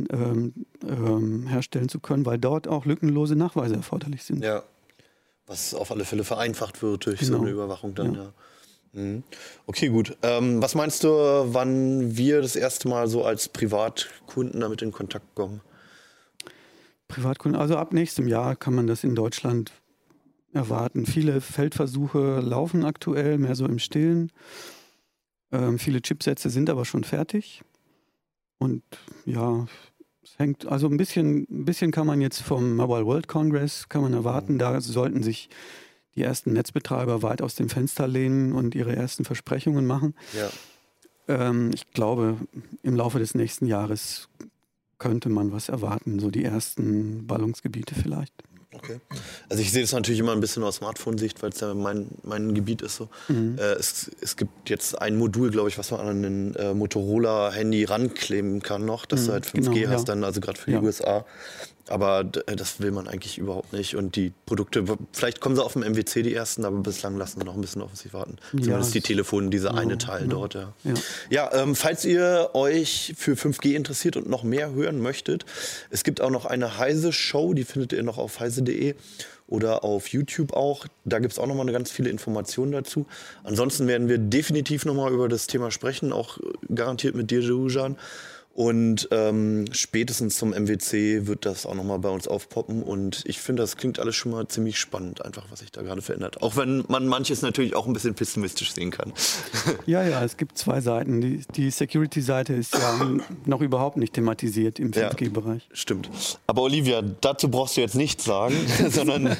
[0.09, 0.53] ähm,
[0.87, 4.43] ähm, herstellen zu können, weil dort auch lückenlose Nachweise erforderlich sind.
[4.43, 4.63] Ja,
[5.47, 7.37] was auf alle Fälle vereinfacht wird durch genau.
[7.37, 8.15] so eine Überwachung dann.
[8.15, 8.23] Ja.
[8.23, 8.33] ja.
[8.93, 9.23] Mhm.
[9.67, 10.17] Okay, gut.
[10.21, 15.35] Ähm, was meinst du, wann wir das erste Mal so als Privatkunden damit in Kontakt
[15.35, 15.61] kommen?
[17.11, 17.59] Privatkunden.
[17.59, 19.71] Also ab nächstem Jahr kann man das in Deutschland
[20.53, 21.05] erwarten.
[21.05, 24.31] Viele Feldversuche laufen aktuell, mehr so im Stillen.
[25.51, 27.61] Ähm, viele Chipsätze sind aber schon fertig.
[28.57, 28.83] Und
[29.25, 29.65] ja,
[30.23, 34.01] es hängt, also ein bisschen, ein bisschen kann man jetzt vom Mobile World Congress kann
[34.01, 34.59] man erwarten.
[34.59, 35.49] Da sollten sich
[36.15, 40.15] die ersten Netzbetreiber weit aus dem Fenster lehnen und ihre ersten Versprechungen machen.
[40.33, 40.49] Ja.
[41.27, 42.37] Ähm, ich glaube,
[42.83, 44.29] im Laufe des nächsten Jahres
[45.01, 48.33] könnte man was erwarten, so die ersten Ballungsgebiete vielleicht.
[48.73, 48.99] Okay.
[49.49, 52.53] Also ich sehe das natürlich immer ein bisschen aus Smartphone-Sicht, weil es ja mein, mein
[52.53, 53.09] Gebiet ist so.
[53.27, 53.57] Mhm.
[53.57, 57.83] Äh, es, es gibt jetzt ein Modul, glaube ich, was man an ein äh, Motorola-Handy
[57.83, 60.13] rankleben kann noch, dass mhm, du halt 5G genau, hast, ja.
[60.13, 60.81] dann also gerade für die ja.
[60.81, 61.25] USA.
[61.91, 63.95] Aber äh, das will man eigentlich überhaupt nicht.
[63.95, 67.45] Und die Produkte, vielleicht kommen sie auf dem MWC die ersten, aber bislang lassen wir
[67.45, 68.37] noch ein bisschen auf sich warten.
[68.53, 70.27] Ja, Zumindest die Telefone, dieser eine Teil ja.
[70.27, 70.53] dort.
[70.53, 70.93] Ja, ja.
[71.29, 75.45] ja ähm, falls ihr euch für 5G interessiert und noch mehr hören möchtet,
[75.89, 78.95] es gibt auch noch eine Heise-Show, die findet ihr noch auf heise.de
[79.51, 80.87] oder auf YouTube auch.
[81.03, 83.05] Da gibt es auch nochmal ganz viele Informationen dazu.
[83.43, 86.39] Ansonsten werden wir definitiv nochmal über das Thema sprechen, auch
[86.73, 87.97] garantiert mit dir, Jujan.
[88.61, 92.83] Und ähm, spätestens zum MWC wird das auch nochmal bei uns aufpoppen.
[92.83, 96.03] Und ich finde, das klingt alles schon mal ziemlich spannend, einfach was sich da gerade
[96.03, 96.43] verändert.
[96.43, 99.13] Auch wenn man manches natürlich auch ein bisschen pessimistisch sehen kann.
[99.87, 101.21] Ja, ja, es gibt zwei Seiten.
[101.21, 105.67] Die, die Security-Seite ist ja noch überhaupt nicht thematisiert im 5G-Bereich.
[105.69, 106.09] Ja, stimmt.
[106.45, 108.55] Aber Olivia, dazu brauchst du jetzt nichts sagen,
[108.89, 109.35] sondern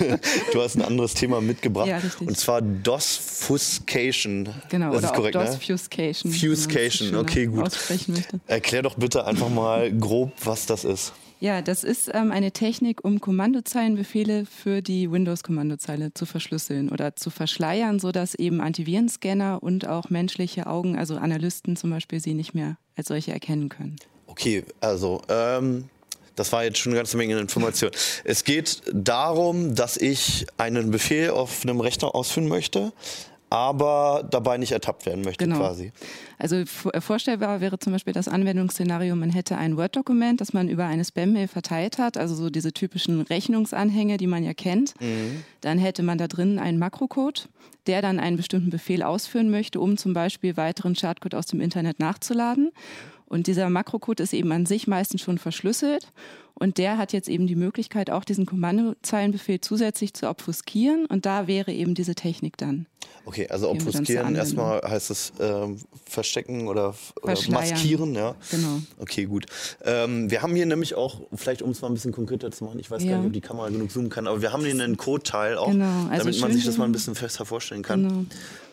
[0.52, 1.88] du hast ein anderes Thema mitgebracht.
[1.88, 2.28] Ja, richtig.
[2.28, 4.50] Und zwar DOS-Fuscation.
[4.70, 6.32] Genau, das oder ist korrekt, auch DOS-Fuscation.
[6.32, 6.38] Ne?
[6.38, 7.72] Fuscation, okay, gut.
[8.48, 11.14] Erklär doch bitte einfach mal grob, was das ist.
[11.42, 17.32] Ja, das ist ähm, eine Technik, um Kommandozeilenbefehle für die Windows-Kommandozeile zu verschlüsseln oder zu
[17.32, 22.78] verschleiern, sodass eben Antivirenscanner und auch menschliche Augen, also Analysten zum Beispiel, sie nicht mehr
[22.96, 23.96] als solche erkennen können.
[24.28, 25.90] Okay, also ähm,
[26.36, 27.90] das war jetzt schon eine ganze Menge Information.
[28.24, 32.94] es geht darum, dass ich einen Befehl auf einem Rechner ausführen möchte,
[33.52, 35.58] aber dabei nicht ertappt werden möchte genau.
[35.58, 35.92] quasi.
[36.40, 40.86] Also äh, vorstellbar wäre zum Beispiel das Anwendungsszenario, man hätte ein Word-Dokument, das man über
[40.86, 44.94] eine Spam-Mail verteilt hat, also so diese typischen Rechnungsanhänge, die man ja kennt.
[45.02, 45.44] Mhm.
[45.60, 47.50] Dann hätte man da drin einen Makrocode,
[47.88, 52.00] der dann einen bestimmten Befehl ausführen möchte, um zum Beispiel weiteren Schadcode aus dem Internet
[52.00, 52.72] nachzuladen.
[53.26, 56.14] Und dieser Makrocode ist eben an sich meistens schon verschlüsselt.
[56.54, 61.06] Und der hat jetzt eben die Möglichkeit, auch diesen Kommandozeilenbefehl zusätzlich zu obfuskieren.
[61.06, 62.88] Und da wäre eben diese Technik dann.
[63.26, 68.36] Okay, also obfuskieren erstmal heißt es ähm, verstecken oder, oder maskieren, ja.
[68.50, 68.82] Genau.
[68.98, 69.46] Okay, gut.
[69.84, 72.80] Ähm, wir haben hier nämlich auch, vielleicht um es mal ein bisschen konkreter zu machen,
[72.80, 73.12] ich weiß ja.
[73.12, 75.70] gar nicht, ob die Kamera genug zoomen kann, aber wir haben hier einen Code-Teil auch,
[75.70, 76.08] genau.
[76.10, 78.08] also damit man sich das mal ein bisschen fester vorstellen kann.
[78.08, 78.26] Genau.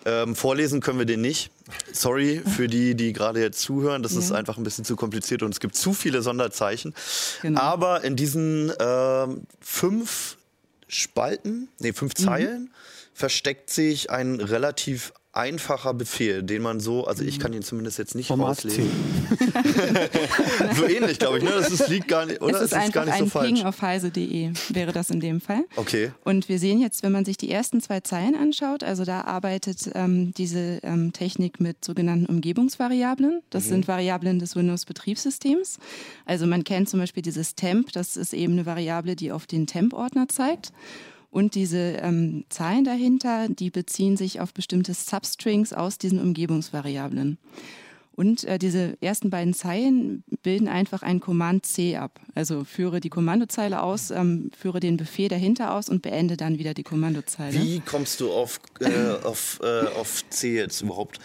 [0.06, 1.50] Ähm, vorlesen können wir den nicht.
[1.92, 4.02] Sorry für die, die gerade jetzt zuhören.
[4.02, 4.20] Das ja.
[4.20, 6.94] ist einfach ein bisschen zu kompliziert und es gibt zu viele Sonderzeichen.
[7.42, 7.60] Genau.
[7.60, 9.26] Aber in diesen äh,
[9.60, 10.37] fünf
[10.88, 12.14] Spalten, nee, fünf.
[12.14, 12.70] Zeilen, mhm.
[13.12, 18.16] versteckt sich ein relativ einfacher Befehl, den man so, also ich kann ihn zumindest jetzt
[18.16, 18.90] nicht Format rauslesen.
[20.74, 21.50] so ähnlich, glaube ich, ne?
[21.50, 22.56] Das ist, liegt gar nicht, oder?
[22.56, 23.52] Es ist, es ist gar nicht ein so falsch.
[23.52, 25.64] Ping auf heise.de wäre das in dem Fall.
[25.76, 26.10] Okay.
[26.24, 29.90] Und wir sehen jetzt, wenn man sich die ersten zwei Zeilen anschaut, also da arbeitet
[29.94, 33.40] ähm, diese ähm, Technik mit sogenannten Umgebungsvariablen.
[33.50, 33.68] Das mhm.
[33.68, 35.78] sind Variablen des Windows-Betriebssystems.
[36.26, 39.68] Also man kennt zum Beispiel dieses Temp, das ist eben eine Variable, die auf den
[39.68, 40.72] Temp-Ordner zeigt.
[41.38, 47.38] Und diese ähm, Zahlen dahinter, die beziehen sich auf bestimmte Substrings aus diesen Umgebungsvariablen.
[48.16, 52.18] Und äh, diese ersten beiden Zeilen bilden einfach ein Command C ab.
[52.34, 56.74] Also führe die Kommandozeile aus, ähm, führe den Befehl dahinter aus und beende dann wieder
[56.74, 57.56] die Kommandozeile.
[57.56, 61.20] Wie kommst du auf, äh, auf, äh, auf C jetzt überhaupt?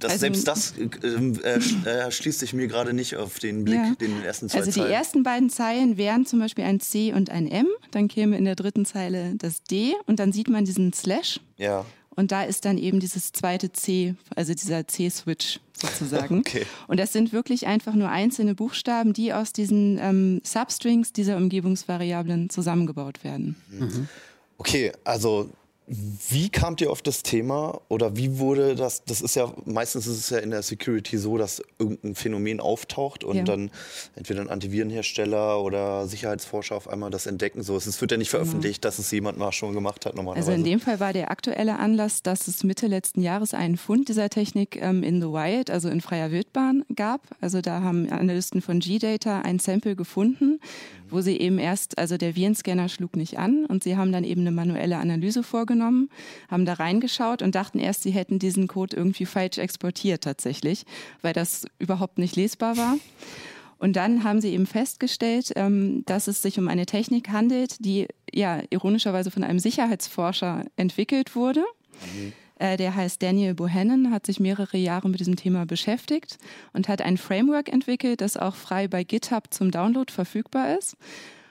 [0.00, 3.94] Das, also, selbst das äh, äh, schließt sich mir gerade nicht auf den Blick, ja.
[4.00, 4.92] den ersten zwei Also die Zeilen.
[4.92, 7.66] ersten beiden Zeilen wären zum Beispiel ein C und ein M.
[7.90, 11.40] Dann käme in der dritten Zeile das D und dann sieht man diesen Slash.
[11.56, 11.84] Ja.
[12.16, 16.40] Und da ist dann eben dieses zweite C, also dieser C-Switch sozusagen.
[16.40, 16.66] Okay.
[16.88, 22.50] Und das sind wirklich einfach nur einzelne Buchstaben, die aus diesen ähm, Substrings dieser Umgebungsvariablen
[22.50, 23.56] zusammengebaut werden.
[23.70, 24.08] Mhm.
[24.58, 25.50] Okay, also
[26.28, 29.02] wie kamt ihr auf das Thema oder wie wurde das?
[29.04, 33.24] Das ist ja meistens ist es ja in der Security so, dass irgendein Phänomen auftaucht
[33.24, 33.42] und ja.
[33.42, 33.72] dann
[34.14, 37.64] entweder ein Antivirenhersteller oder Sicherheitsforscher auf einmal das entdecken.
[37.64, 38.88] So, es wird ja nicht veröffentlicht, ja.
[38.88, 40.52] dass es jemand mal schon gemacht hat normalerweise.
[40.52, 44.08] Also in dem Fall war der aktuelle Anlass, dass es Mitte letzten Jahres einen Fund
[44.08, 47.22] dieser Technik ähm, in the Wild, also in freier Wildbahn, gab.
[47.40, 50.60] Also da haben Analysten von G-Data ein Sample gefunden
[51.10, 54.42] wo sie eben erst, also der Virenscanner schlug nicht an und sie haben dann eben
[54.42, 56.08] eine manuelle Analyse vorgenommen,
[56.50, 60.84] haben da reingeschaut und dachten erst, sie hätten diesen Code irgendwie falsch exportiert tatsächlich,
[61.22, 62.96] weil das überhaupt nicht lesbar war.
[63.78, 68.08] Und dann haben sie eben festgestellt, ähm, dass es sich um eine Technik handelt, die
[68.30, 71.60] ja ironischerweise von einem Sicherheitsforscher entwickelt wurde.
[72.14, 72.32] Mhm.
[72.60, 76.38] Äh, der heißt Daniel Bohannon, hat sich mehrere Jahre mit diesem Thema beschäftigt
[76.74, 80.96] und hat ein Framework entwickelt, das auch frei bei GitHub zum Download verfügbar ist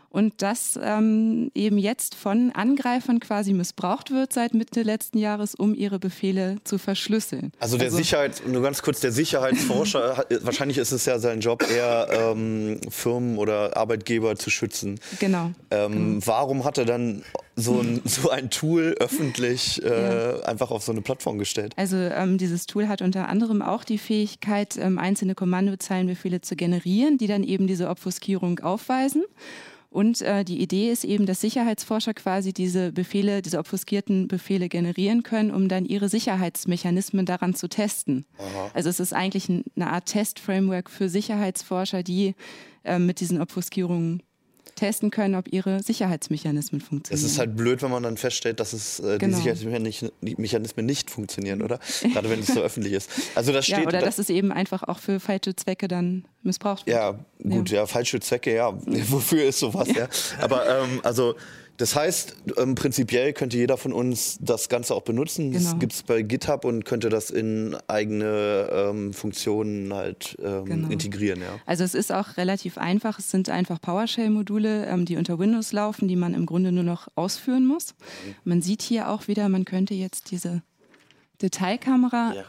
[0.10, 5.76] und das ähm, eben jetzt von Angreifern quasi missbraucht wird seit Mitte letzten Jahres, um
[5.76, 7.52] ihre Befehle zu verschlüsseln.
[7.60, 11.64] Also der also, Sicherheits, nur ganz kurz, der Sicherheitsforscher, wahrscheinlich ist es ja sein Job,
[11.70, 15.00] eher ähm, Firmen oder Arbeitgeber zu schützen.
[15.20, 15.52] Genau.
[15.70, 16.22] Ähm, genau.
[16.26, 17.24] Warum hat er dann
[17.56, 20.40] so ein, so ein Tool öffentlich äh, ja.
[20.42, 21.74] einfach auf so eine Plattform gestellt?
[21.76, 27.18] Also ähm, dieses Tool hat unter anderem auch die Fähigkeit, ähm, einzelne Kommandozeilenbefehle zu generieren,
[27.18, 29.24] die dann eben diese Obfuskierung aufweisen.
[29.90, 35.24] Und äh, die Idee ist eben, dass Sicherheitsforscher quasi diese Befehle, diese obfuskierten Befehle generieren
[35.24, 38.26] können, um dann ihre Sicherheitsmechanismen daran zu testen.
[38.38, 38.72] Aha.
[38.76, 42.36] Also es ist eigentlich eine Art Testframework für Sicherheitsforscher, die
[42.84, 44.22] äh, mit diesen Obfuskierungen
[44.80, 47.26] testen können, ob ihre Sicherheitsmechanismen funktionieren.
[47.26, 49.38] Es ist halt blöd, wenn man dann feststellt, dass es äh, genau.
[49.38, 51.80] die Sicherheitsmechanismen nicht funktionieren, oder?
[52.14, 53.10] Gerade wenn es so öffentlich ist.
[53.36, 56.26] Also das steht, ja, oder da, dass es eben einfach auch für falsche Zwecke dann
[56.44, 56.96] missbraucht wird.
[56.96, 58.74] Ja, gut, ja, ja falsche Zwecke, ja.
[58.86, 59.96] Wofür ist sowas, ja?
[59.96, 60.08] ja.
[60.40, 61.36] Aber ähm, also
[61.80, 65.52] das heißt, ähm, prinzipiell könnte jeder von uns das Ganze auch benutzen.
[65.52, 65.64] Genau.
[65.64, 70.90] Das gibt es bei GitHub und könnte das in eigene ähm, Funktionen halt ähm, genau.
[70.90, 71.40] integrieren.
[71.40, 71.58] Ja.
[71.66, 73.18] Also es ist auch relativ einfach.
[73.18, 77.08] Es sind einfach PowerShell-Module, ähm, die unter Windows laufen, die man im Grunde nur noch
[77.16, 77.96] ausführen muss.
[78.26, 78.36] Mhm.
[78.44, 80.62] Man sieht hier auch wieder, man könnte jetzt diese
[81.42, 82.34] Detailkamera.
[82.36, 82.44] Ja.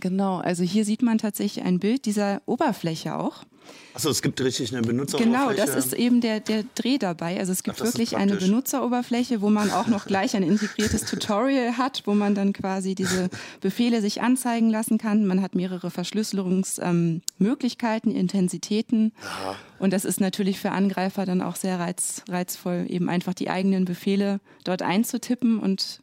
[0.00, 3.44] Genau, also hier sieht man tatsächlich ein Bild dieser Oberfläche auch.
[3.94, 5.38] Achso, es gibt richtig eine Benutzeroberfläche.
[5.38, 7.38] Genau, das ist eben der, der Dreh dabei.
[7.38, 11.78] Also es gibt Ach, wirklich eine Benutzeroberfläche, wo man auch noch gleich ein integriertes Tutorial
[11.78, 15.26] hat, wo man dann quasi diese Befehle sich anzeigen lassen kann.
[15.26, 19.12] Man hat mehrere Verschlüsselungsmöglichkeiten, ähm, Intensitäten.
[19.22, 19.54] Aha.
[19.78, 23.84] Und das ist natürlich für Angreifer dann auch sehr reiz, reizvoll, eben einfach die eigenen
[23.84, 26.00] Befehle dort einzutippen und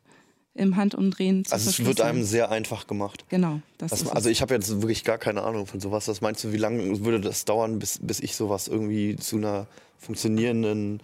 [0.54, 3.26] im Handumdrehen zu Also es wird einem sehr einfach gemacht.
[3.30, 3.62] Genau.
[3.78, 6.08] Das das, also ich habe jetzt wirklich gar keine Ahnung von sowas.
[6.08, 9.68] Was meinst du, wie lange würde das dauern, bis, bis ich sowas irgendwie zu einer
[9.98, 11.02] funktionierenden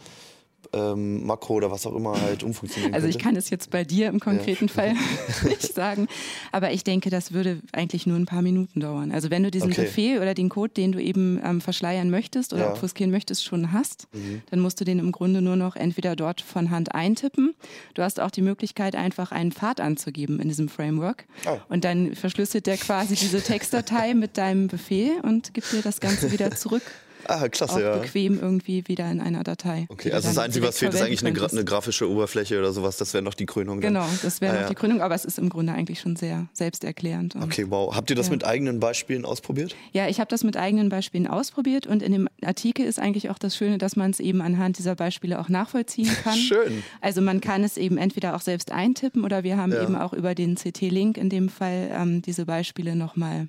[0.74, 4.08] ähm, Makro oder was auch immer halt umfunktionieren Also ich kann es jetzt bei dir
[4.08, 4.74] im konkreten ja.
[4.74, 4.94] Fall
[5.44, 6.08] nicht sagen,
[6.52, 9.12] aber ich denke, das würde eigentlich nur ein paar Minuten dauern.
[9.12, 9.84] Also wenn du diesen okay.
[9.84, 12.72] Befehl oder den Code, den du eben ähm, verschleiern möchtest oder ja.
[12.72, 14.42] obfuskieren möchtest, schon hast, mhm.
[14.50, 17.56] dann musst du den im Grunde nur noch entweder dort von Hand eintippen.
[17.94, 21.58] Du hast auch die Möglichkeit, einfach einen Pfad anzugeben in diesem Framework oh.
[21.70, 26.32] und dann verschlüsselt der quasi diese Textdatei mit deinem Befehl und gibt dir das Ganze
[26.32, 26.84] wieder zurück.
[27.28, 27.98] Ah, klasse, auch ja.
[27.98, 29.86] bequem irgendwie wieder in einer Datei.
[29.90, 32.98] Okay, also das Einzige, was fehlt, ist eigentlich eine, eine, grafische Oberfläche oder sowas.
[32.98, 33.82] Das wäre noch die Krönung.
[33.82, 33.94] Dann.
[33.94, 34.70] Genau, das wäre ah, noch ja.
[34.70, 37.36] die Krönung, aber es ist im Grunde eigentlich schon sehr selbsterklärend.
[37.36, 37.96] okay, wow.
[37.96, 38.34] Habt ihr das ja.
[38.34, 39.76] mit eigenen Beispielen ausprobiert?
[39.92, 43.40] Ja, ich habe das mit eigenen Beispielen ausprobiert und in dem Artikel ist eigentlich auch
[43.40, 46.38] das Schöne, dass man es eben anhand dieser Beispiele auch nachvollziehen kann.
[46.38, 46.84] Schön.
[47.02, 50.36] Also man kann es eben entweder auch selbst eintippen oder wir haben eben auch über
[50.36, 53.48] den CT-Link in dem Fall ähm, diese Beispiele nochmal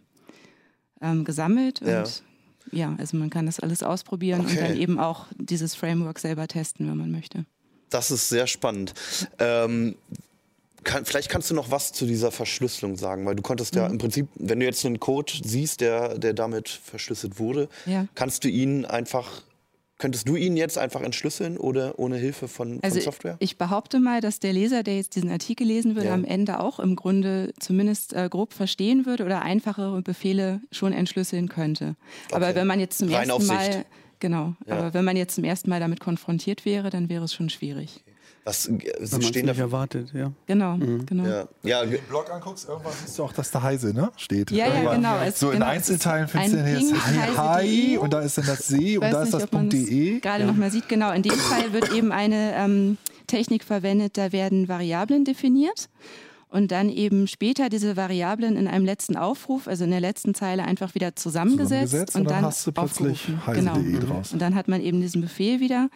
[1.01, 2.05] ähm, gesammelt und ja,
[2.99, 4.51] also man kann das alles ausprobieren okay.
[4.51, 7.45] und dann eben auch dieses Framework selber testen, wenn man möchte.
[7.91, 8.95] Das ist sehr spannend.
[9.39, 9.97] Ähm,
[10.85, 13.81] kann, vielleicht kannst du noch was zu dieser Verschlüsselung sagen, weil du konntest mhm.
[13.81, 18.07] ja im Prinzip, wenn du jetzt einen Code siehst, der, der damit verschlüsselt wurde, ja.
[18.15, 19.43] kannst du ihn einfach
[19.99, 23.37] Könntest du ihn jetzt einfach entschlüsseln oder ohne Hilfe von, also Software?
[23.41, 26.15] Ich, behaupte mal, dass der Leser, der jetzt diesen Artikel lesen würde, ja.
[26.15, 31.49] am Ende auch im Grunde zumindest äh, grob verstehen würde oder einfachere Befehle schon entschlüsseln
[31.49, 31.97] könnte.
[32.27, 32.37] Okay.
[32.37, 33.85] Aber wenn man jetzt zum Rein ersten Mal
[34.21, 34.77] genau, ja.
[34.77, 38.05] aber wenn man jetzt zum ersten Mal damit konfrontiert wäre, dann wäre es schon schwierig.
[38.49, 40.33] Was äh, Wenn stehen da erwartet, ja.
[40.47, 41.05] Genau, mhm.
[41.05, 41.25] genau.
[41.25, 41.49] Ja.
[41.63, 41.83] ja.
[41.83, 44.11] Wenn du den Blog anguckst, irgendwann siehst du auch, dass da Heise ne?
[44.17, 44.51] steht.
[44.51, 45.19] Ja, ja, genau.
[45.21, 48.97] Es, so in genau, Einzelteilen findest du jetzt Hi und da ist dann das See
[48.97, 50.21] und da ist das .de.
[50.21, 50.47] Gerade ja.
[50.47, 51.13] nochmal sieht, genau.
[51.13, 55.91] In dem Fall wird eben eine ähm, Technik verwendet, da werden Variablen definiert
[56.49, 60.65] und dann eben später diese Variablen in einem letzten Aufruf, also in der letzten Zeile
[60.65, 63.77] einfach wieder zusammengesetzt, zusammengesetzt und, und, dann, hast du plötzlich genau.
[64.01, 64.33] draus.
[64.33, 65.91] Und dann hat man eben diesen Befehl wieder.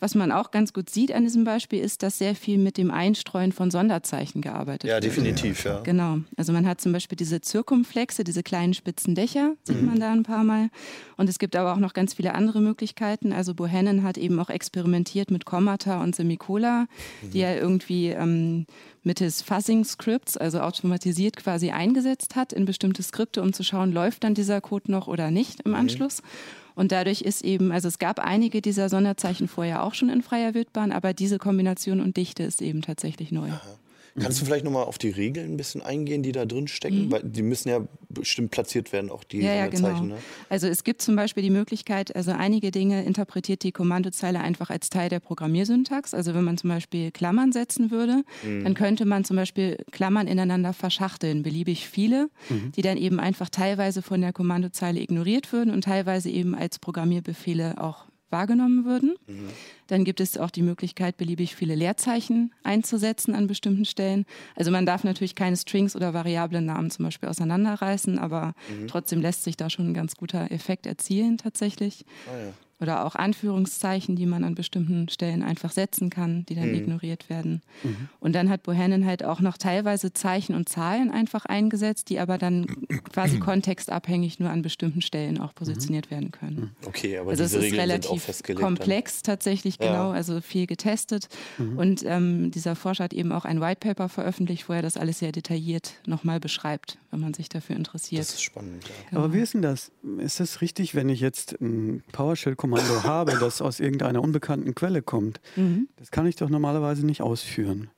[0.00, 2.90] Was man auch ganz gut sieht an diesem Beispiel ist, dass sehr viel mit dem
[2.90, 5.04] Einstreuen von Sonderzeichen gearbeitet ja, wird.
[5.04, 5.84] Definitiv, ja, definitiv.
[5.84, 6.18] Genau.
[6.36, 9.86] Also man hat zum Beispiel diese Zirkumflexe, diese kleinen spitzen Dächer, sieht mhm.
[9.86, 10.68] man da ein paar Mal.
[11.16, 13.32] Und es gibt aber auch noch ganz viele andere Möglichkeiten.
[13.32, 16.86] Also Bohannon hat eben auch experimentiert mit Kommata und Semikola,
[17.22, 17.30] mhm.
[17.30, 18.66] die er irgendwie ähm,
[19.04, 24.34] mittels Fuzzing-Scripts, also automatisiert quasi eingesetzt hat in bestimmte Skripte, um zu schauen, läuft dann
[24.34, 25.78] dieser Code noch oder nicht im mhm.
[25.78, 26.22] Anschluss.
[26.74, 30.54] Und dadurch ist eben, also es gab einige dieser Sonderzeichen vorher auch schon in freier
[30.54, 33.48] Wildbahn, aber diese Kombination und Dichte ist eben tatsächlich neu.
[33.48, 33.78] Aha.
[34.20, 37.06] Kannst du vielleicht nochmal auf die Regeln ein bisschen eingehen, die da drin stecken?
[37.06, 37.10] Mhm.
[37.10, 40.00] Weil die müssen ja bestimmt platziert werden, auch die ja, ja, genau.
[40.02, 40.16] Ne?
[40.48, 44.88] Also es gibt zum Beispiel die Möglichkeit, also einige Dinge interpretiert die Kommandozeile einfach als
[44.88, 46.14] Teil der Programmiersyntax.
[46.14, 48.62] Also wenn man zum Beispiel Klammern setzen würde, mhm.
[48.62, 52.70] dann könnte man zum Beispiel Klammern ineinander verschachteln, beliebig viele, mhm.
[52.72, 57.82] die dann eben einfach teilweise von der Kommandozeile ignoriert würden und teilweise eben als Programmierbefehle
[57.82, 59.14] auch wahrgenommen würden.
[59.28, 59.48] Mhm.
[59.86, 64.26] Dann gibt es auch die Möglichkeit, beliebig viele Leerzeichen einzusetzen an bestimmten Stellen.
[64.56, 68.88] Also man darf natürlich keine Strings oder variablen Namen zum Beispiel auseinanderreißen, aber mhm.
[68.88, 72.04] trotzdem lässt sich da schon ein ganz guter Effekt erzielen tatsächlich.
[72.26, 72.52] Ah, ja.
[72.80, 76.74] Oder auch Anführungszeichen, die man an bestimmten Stellen einfach setzen kann, die dann mhm.
[76.74, 77.62] ignoriert werden.
[77.82, 78.08] Mhm.
[78.20, 82.38] Und dann hat Bohannon halt auch noch teilweise Zeichen und Zahlen einfach eingesetzt, die aber
[82.38, 82.66] dann
[83.12, 86.56] quasi kontextabhängig nur an bestimmten Stellen auch positioniert werden können.
[86.56, 86.70] Mhm.
[86.86, 89.34] Okay, aber also diese es ist Regeln relativ komplex dann.
[89.34, 89.86] tatsächlich, ja.
[89.86, 91.28] genau, also viel getestet.
[91.58, 91.78] Mhm.
[91.78, 95.20] Und ähm, dieser Forscher hat eben auch ein White Paper veröffentlicht, wo er das alles
[95.20, 98.20] sehr detailliert nochmal beschreibt, wenn man sich dafür interessiert.
[98.20, 98.84] Das ist spannend.
[98.84, 98.90] Ja.
[99.10, 99.24] Genau.
[99.24, 99.92] Aber wie ist denn das?
[100.18, 102.02] Ist das richtig, wenn ich jetzt ein
[102.64, 105.40] PowerShell-Kommando habe, das aus irgendeiner unbekannten Quelle kommt?
[105.56, 105.88] Mhm.
[105.96, 107.90] Das kann ich doch normalerweise nicht ausführen.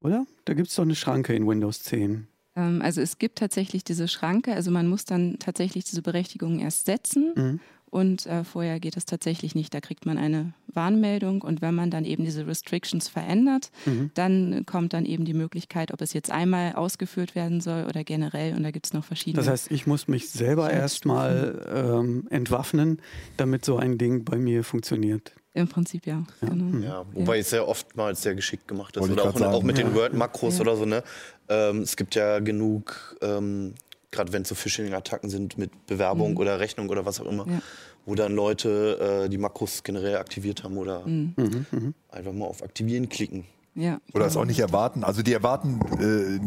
[0.00, 0.26] Oder?
[0.44, 2.28] Da gibt es doch eine Schranke in Windows 10.
[2.54, 6.86] Ähm, also es gibt tatsächlich diese Schranke, also man muss dann tatsächlich diese Berechtigung erst
[6.86, 7.32] setzen.
[7.34, 7.60] Mhm.
[7.96, 9.72] Und äh, vorher geht es tatsächlich nicht.
[9.72, 14.10] Da kriegt man eine Warnmeldung und wenn man dann eben diese Restrictions verändert, mhm.
[14.12, 18.54] dann kommt dann eben die Möglichkeit, ob es jetzt einmal ausgeführt werden soll oder generell.
[18.54, 19.42] Und da gibt es noch verschiedene.
[19.42, 23.00] Das heißt, ich muss mich selber erstmal ähm, entwaffnen,
[23.38, 25.32] damit so ein Ding bei mir funktioniert.
[25.54, 26.22] Im Prinzip ja.
[26.42, 26.86] Ja, genau.
[26.86, 27.40] ja wobei ja.
[27.40, 29.08] es ja oftmals sehr geschickt gemacht ist.
[29.08, 29.84] oder auch, sagen, auch, mit ja.
[29.84, 30.84] den Word-Makros oder so.
[30.84, 31.02] Ne?
[31.48, 33.72] Ähm, es gibt ja genug ähm,
[34.16, 36.38] gerade wenn es so Phishing-Attacken sind mit Bewerbung mhm.
[36.38, 37.60] oder Rechnung oder was auch immer, ja.
[38.06, 41.34] Wo dann Leute äh, die Makros generell aktiviert haben oder mhm.
[41.36, 41.66] mhm.
[41.70, 41.94] mhm.
[42.08, 43.44] einfach mal auf Aktivieren klicken.
[43.74, 45.04] Ja, oder es auch nicht erwarten.
[45.04, 46.38] Also die erwarten äh,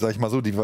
[0.00, 0.54] sag ich mal so, die,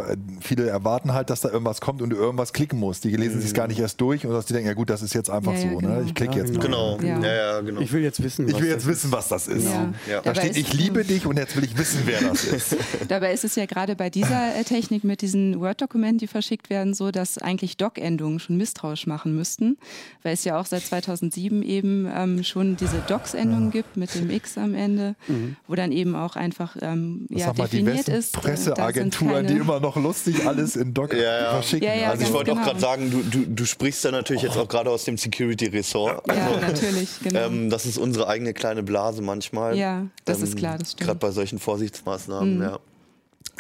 [0.41, 3.05] viele erwarten halt, dass da irgendwas kommt und du irgendwas klicken musst.
[3.05, 3.43] Die lesen mhm.
[3.43, 5.53] sich gar nicht erst durch und dass die denken, ja gut, das ist jetzt einfach
[5.53, 5.77] ja, so, ne?
[5.77, 5.95] genau.
[5.95, 6.05] ne?
[6.07, 6.61] Ich klicke jetzt mal.
[6.61, 6.99] Genau.
[7.01, 7.21] Ja.
[7.21, 7.81] Ja, genau.
[7.81, 9.67] Ich will jetzt wissen, was ich will jetzt wissen, was das ist.
[9.67, 10.21] Genau.
[10.23, 12.77] Da steht, ich liebe dich und jetzt will ich wissen, wer das ist.
[13.09, 16.95] Dabei ist es ja gerade bei dieser äh, Technik mit diesen Word-Dokumenten, die verschickt werden,
[16.95, 19.77] so, dass eigentlich Doc-Endungen schon misstrauisch machen müssten,
[20.23, 24.59] weil es ja auch seit 2007 eben ähm, schon diese Docs-Endung gibt mit dem X
[24.59, 25.57] am Ende, mhm.
[25.67, 28.37] wo dann eben auch einfach ähm, ja, definiert ist.
[28.37, 31.51] Äh, Presseagentur Touren, die immer noch lustig alles in Docker ja, ja.
[31.53, 31.89] verschicken.
[31.89, 32.63] Ja, ja, also ich wollte genau.
[32.63, 34.47] auch gerade sagen, du, du, du, sprichst da natürlich oh.
[34.47, 36.27] jetzt auch gerade aus dem Security-Ressort.
[36.29, 37.47] Ja, also, natürlich, genau.
[37.47, 39.77] Ähm, das ist unsere eigene kleine Blase manchmal.
[39.77, 41.07] Ja, das ähm, ist klar, das stimmt.
[41.09, 42.63] Gerade bei solchen Vorsichtsmaßnahmen, mhm.
[42.63, 42.79] ja.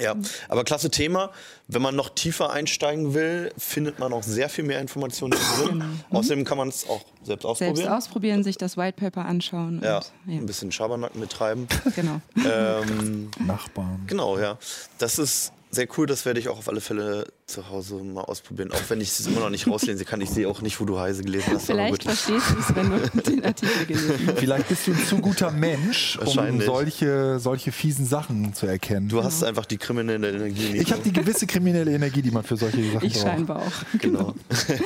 [0.01, 0.17] Ja,
[0.49, 1.31] aber klasse Thema.
[1.69, 5.69] Wenn man noch tiefer einsteigen will, findet man auch sehr viel mehr Informationen drin.
[5.69, 5.85] Genau.
[5.85, 6.01] Mhm.
[6.11, 7.77] Außerdem kann man es auch selbst ausprobieren.
[7.77, 9.81] Selbst ausprobieren, sich das White Paper anschauen.
[9.83, 10.41] Ja, und, ja.
[10.41, 11.67] ein bisschen Schabernack betreiben.
[11.95, 12.21] Genau.
[12.45, 14.03] Ähm, Nachbarn.
[14.09, 14.59] Genau, ja.
[14.99, 18.73] Das ist sehr cool, das werde ich auch auf alle Fälle zu Hause mal ausprobieren.
[18.73, 20.21] Auch wenn ich es immer noch nicht rauslesen kann.
[20.21, 21.67] Ich sehe auch nicht, wo du Heise gelesen hast.
[21.67, 22.99] Vielleicht verstehst du es, wenn du
[23.31, 24.39] den Artikel gelesen hast.
[24.39, 29.09] Vielleicht bist du ein zu guter Mensch, um solche, solche fiesen Sachen zu erkennen.
[29.09, 30.71] Du hast einfach die kriminelle Energie.
[30.71, 30.83] Nicht.
[30.83, 33.17] Ich habe die gewisse kriminelle Energie, die man für solche Sachen ich braucht.
[33.17, 33.73] Ich scheinbar auch.
[33.99, 34.35] Genau.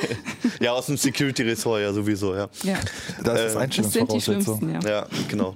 [0.59, 2.49] ja, aus dem Security-Ressort ja sowieso, ja.
[2.63, 2.77] ja.
[3.23, 4.69] Das ist äh, Einstellungsvoraussetzung.
[4.69, 4.79] Ja.
[4.87, 5.53] ja, genau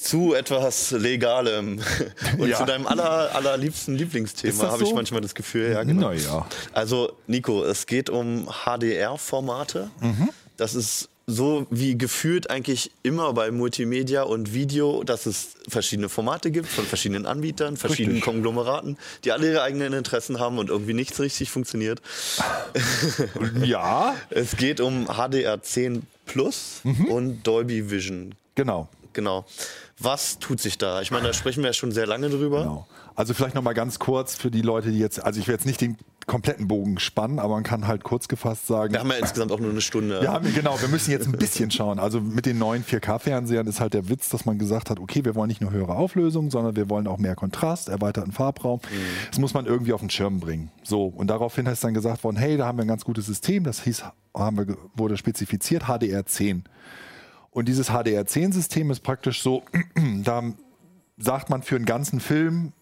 [0.00, 1.80] zu etwas Legalem
[2.38, 2.58] und ja.
[2.58, 4.86] zu deinem aller, allerliebsten Lieblingsthema, habe so?
[4.86, 5.72] ich manchmal das Gefühl.
[5.72, 6.10] Ja, genau.
[6.10, 6.46] Naja.
[6.72, 9.90] Also, Nico, es geht um HDR-Formate.
[10.00, 10.28] Mhm.
[10.56, 16.50] Das ist so wie gefühlt eigentlich immer bei Multimedia und Video, dass es verschiedene Formate
[16.50, 18.32] gibt von verschiedenen Anbietern, verschiedenen richtig.
[18.32, 22.00] Konglomeraten, die alle ihre eigenen Interessen haben und irgendwie nichts richtig funktioniert.
[23.62, 24.16] Ja.
[24.30, 27.04] es geht um HDR10 Plus mhm.
[27.06, 28.34] und Dolby Vision.
[28.54, 28.88] Genau.
[29.12, 29.44] Genau.
[29.98, 31.00] Was tut sich da?
[31.00, 32.62] Ich meine, da sprechen wir ja schon sehr lange drüber.
[32.62, 32.86] Genau.
[33.16, 35.66] Also vielleicht noch mal ganz kurz für die Leute, die jetzt, also ich will jetzt
[35.66, 35.96] nicht den
[36.28, 38.92] kompletten Bogen spannen, aber man kann halt kurz gefasst sagen.
[38.92, 40.20] Wir haben ja insgesamt auch nur eine Stunde.
[40.20, 41.98] Wir haben, genau, wir müssen jetzt ein bisschen schauen.
[41.98, 45.34] Also mit den neuen 4K-Fernsehern ist halt der Witz, dass man gesagt hat, okay, wir
[45.34, 48.80] wollen nicht nur höhere Auflösung, sondern wir wollen auch mehr Kontrast, erweiterten Farbraum.
[48.88, 48.96] Mhm.
[49.30, 50.70] Das muss man irgendwie auf den Schirm bringen.
[50.84, 53.64] So, und daraufhin ist dann gesagt worden, hey, da haben wir ein ganz gutes System,
[53.64, 56.62] das hieß, haben wir, wurde spezifiziert HDR10.
[57.58, 59.64] Und dieses HDR10-System ist praktisch so,
[60.22, 60.44] da
[61.16, 62.72] sagt man für einen ganzen Film,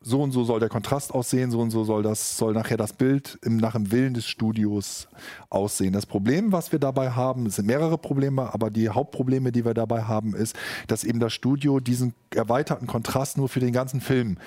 [0.00, 2.92] so und so soll der Kontrast aussehen, so und so soll das soll nachher das
[2.92, 5.08] Bild im, nach dem Willen des Studios
[5.48, 5.92] aussehen.
[5.92, 9.74] Das Problem, was wir dabei haben, es sind mehrere Probleme, aber die Hauptprobleme, die wir
[9.74, 10.54] dabei haben, ist,
[10.86, 14.38] dass eben das Studio diesen erweiterten Kontrast nur für den ganzen Film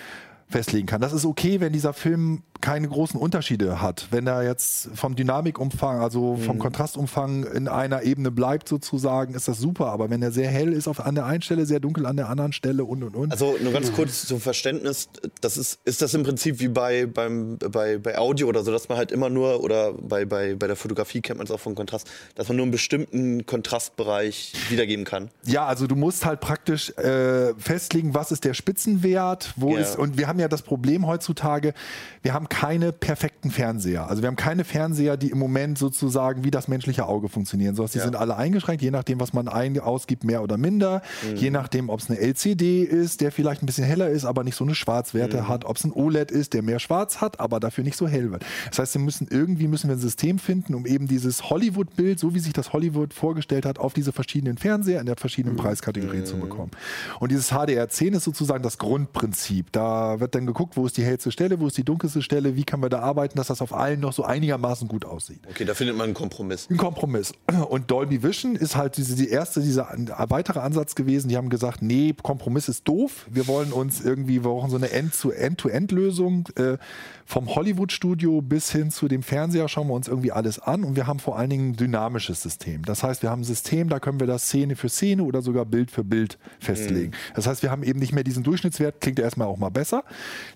[0.53, 1.01] festlegen kann.
[1.01, 4.07] Das ist okay, wenn dieser Film keine großen Unterschiede hat.
[4.11, 6.59] Wenn er jetzt vom Dynamikumfang, also vom mhm.
[6.59, 9.87] Kontrastumfang in einer Ebene bleibt sozusagen, ist das super.
[9.87, 12.29] Aber wenn er sehr hell ist auf, an der einen Stelle, sehr dunkel an der
[12.29, 13.31] anderen Stelle und und und.
[13.33, 15.09] Also nur ganz kurz zum Verständnis,
[15.41, 18.87] das ist, ist das im Prinzip wie bei, beim, bei, bei Audio oder so, dass
[18.87, 21.75] man halt immer nur, oder bei, bei, bei der Fotografie kennt man es auch vom
[21.75, 25.31] Kontrast, dass man nur einen bestimmten Kontrastbereich wiedergeben kann?
[25.45, 29.81] Ja, also du musst halt praktisch äh, festlegen, was ist der Spitzenwert, wo ja.
[29.81, 31.73] ist, und wir haben ja ja das Problem heutzutage,
[32.21, 34.07] wir haben keine perfekten Fernseher.
[34.07, 37.75] Also wir haben keine Fernseher, die im Moment sozusagen wie das menschliche Auge funktionieren.
[37.75, 38.03] Sondern die ja.
[38.03, 41.01] sind alle eingeschränkt, je nachdem, was man ein ausgibt, mehr oder minder.
[41.27, 41.35] Mhm.
[41.35, 44.55] Je nachdem, ob es eine LCD ist, der vielleicht ein bisschen heller ist, aber nicht
[44.55, 45.47] so eine Schwarzwerte mhm.
[45.47, 45.65] hat.
[45.65, 48.45] Ob es ein OLED ist, der mehr Schwarz hat, aber dafür nicht so hell wird.
[48.69, 52.33] Das heißt, wir müssen irgendwie müssen wir ein System finden, um eben dieses Hollywood-Bild, so
[52.33, 55.61] wie sich das Hollywood vorgestellt hat, auf diese verschiedenen Fernseher in der verschiedenen mhm.
[55.61, 56.71] Preiskategorien zu bekommen.
[57.19, 59.71] Und dieses HDR10 ist sozusagen das Grundprinzip.
[59.71, 62.63] Da wird dann geguckt, wo ist die hellste Stelle, wo ist die dunkelste Stelle, wie
[62.63, 65.41] können wir da arbeiten, dass das auf allen noch so einigermaßen gut aussieht.
[65.49, 66.69] Okay, da findet man einen Kompromiss.
[66.69, 67.33] Ein Kompromiss.
[67.69, 69.89] Und Dolby Vision ist halt diese, die erste, dieser
[70.29, 71.27] weitere Ansatz gewesen.
[71.27, 73.27] Die haben gesagt, nee, Kompromiss ist doof.
[73.29, 76.47] Wir wollen uns irgendwie, wir brauchen so eine End-to-End-Lösung.
[76.55, 76.77] Äh,
[77.25, 81.07] vom Hollywood-Studio bis hin zu dem Fernseher schauen wir uns irgendwie alles an und wir
[81.07, 82.83] haben vor allen Dingen ein dynamisches System.
[82.85, 85.65] Das heißt, wir haben ein System, da können wir das Szene für Szene oder sogar
[85.65, 87.11] Bild für Bild festlegen.
[87.11, 87.33] Mhm.
[87.35, 90.03] Das heißt, wir haben eben nicht mehr diesen Durchschnittswert, klingt ja erstmal auch mal besser.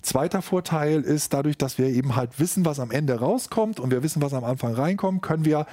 [0.02, 4.02] Zweiter Vorteil ist dadurch, dass wir eben halt wissen, was am Ende rauskommt und wir
[4.02, 5.66] wissen, was am Anfang reinkommt, können wir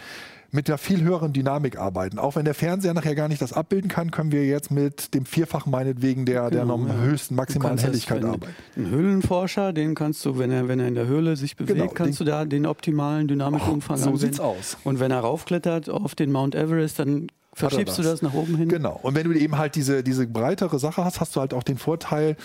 [0.55, 2.17] mit der viel höheren Dynamik arbeiten.
[2.17, 5.25] Auch wenn der Fernseher nachher gar nicht das abbilden kann, können wir jetzt mit dem
[5.25, 7.01] Vierfach meinetwegen der, genau, der ja.
[7.01, 8.55] höchsten maximalen Helligkeit das, arbeiten.
[8.75, 11.91] Ein Höhlenforscher, den kannst du, wenn er, wenn er in der Höhle sich bewegt, genau,
[11.91, 14.77] kannst den, du da den optimalen Dynamikumfang oh, So sieht's aus.
[14.83, 17.27] Und wenn er raufklettert auf den Mount Everest, dann
[17.57, 18.67] Verschiebst du das nach oben hin?
[18.67, 18.99] Genau.
[19.01, 21.77] Und wenn du eben halt diese, diese breitere Sache hast, hast du halt auch den
[21.77, 22.35] Vorteil,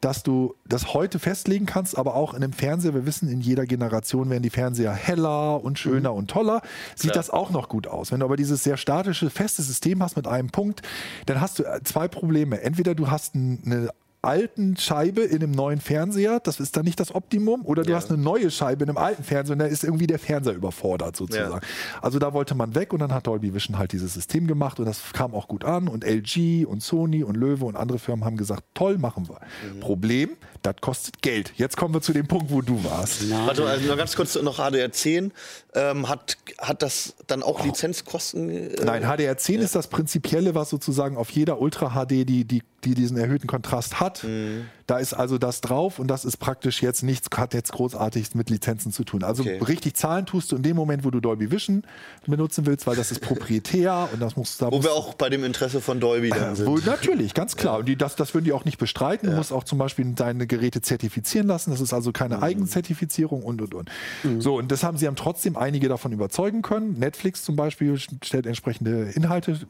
[0.00, 3.66] dass du das heute festlegen kannst, aber auch in einem Fernseher, wir wissen, in jeder
[3.66, 6.18] Generation werden die Fernseher heller und schöner mhm.
[6.18, 6.62] und toller,
[6.96, 7.14] sieht ja.
[7.14, 8.10] das auch noch gut aus.
[8.10, 10.80] Wenn du aber dieses sehr statische, feste System hast mit einem Punkt,
[11.26, 12.62] dann hast du zwei Probleme.
[12.62, 13.90] Entweder du hast eine
[14.24, 17.96] alten Scheibe in einem neuen Fernseher, das ist dann nicht das Optimum, oder du ja.
[17.96, 21.16] hast eine neue Scheibe in einem alten Fernseher und da ist irgendwie der Fernseher überfordert
[21.16, 21.52] sozusagen.
[21.52, 21.60] Ja.
[22.02, 24.86] Also da wollte man weg und dann hat Dolby Vision halt dieses System gemacht und
[24.86, 28.36] das kam auch gut an und LG und Sony und Löwe und andere Firmen haben
[28.36, 29.40] gesagt, toll, machen wir.
[29.74, 29.80] Mhm.
[29.80, 30.30] Problem,
[30.62, 31.52] das kostet Geld.
[31.56, 33.30] Jetzt kommen wir zu dem Punkt, wo du warst.
[33.30, 35.30] Warte, also noch ganz kurz noch HDR10.
[35.74, 37.66] Ähm, hat, hat das dann auch oh.
[37.66, 38.48] Lizenzkosten?
[38.48, 39.60] Äh, Nein, HDR10 ja.
[39.60, 44.00] ist das Prinzipielle, was sozusagen auf jeder Ultra HD, die, die, die diesen erhöhten Kontrast
[44.00, 44.66] hat, Mhm.
[44.86, 48.50] Da ist also das drauf und das ist praktisch jetzt nichts, hat jetzt großartig mit
[48.50, 49.24] Lizenzen zu tun.
[49.24, 49.58] Also okay.
[49.66, 51.84] richtig zahlen tust du in dem Moment, wo du Dolby Vision
[52.26, 55.42] benutzen willst, weil das ist proprietär und das muss da Wo wir auch bei dem
[55.42, 56.66] Interesse von Dolby dann äh, sind.
[56.66, 57.74] Wo, natürlich, ganz klar.
[57.74, 57.78] Ja.
[57.80, 59.26] Und die, das, das würden die auch nicht bestreiten.
[59.26, 59.32] Ja.
[59.32, 61.70] Du musst auch zum Beispiel deine Geräte zertifizieren lassen.
[61.70, 62.42] Das ist also keine mhm.
[62.42, 63.90] Eigenzertifizierung und und und.
[64.22, 64.42] Mhm.
[64.42, 66.98] So, und das haben sie haben trotzdem einige davon überzeugen können.
[66.98, 69.60] Netflix zum Beispiel stellt entsprechende Inhalte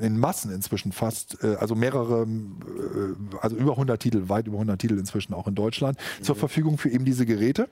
[0.00, 4.80] in Massen inzwischen fast, äh, also mehrere, äh, also über 100 Titel, weit über 100
[4.80, 6.24] Titel inzwischen auch in Deutschland mhm.
[6.24, 7.68] zur Verfügung für eben diese Geräte.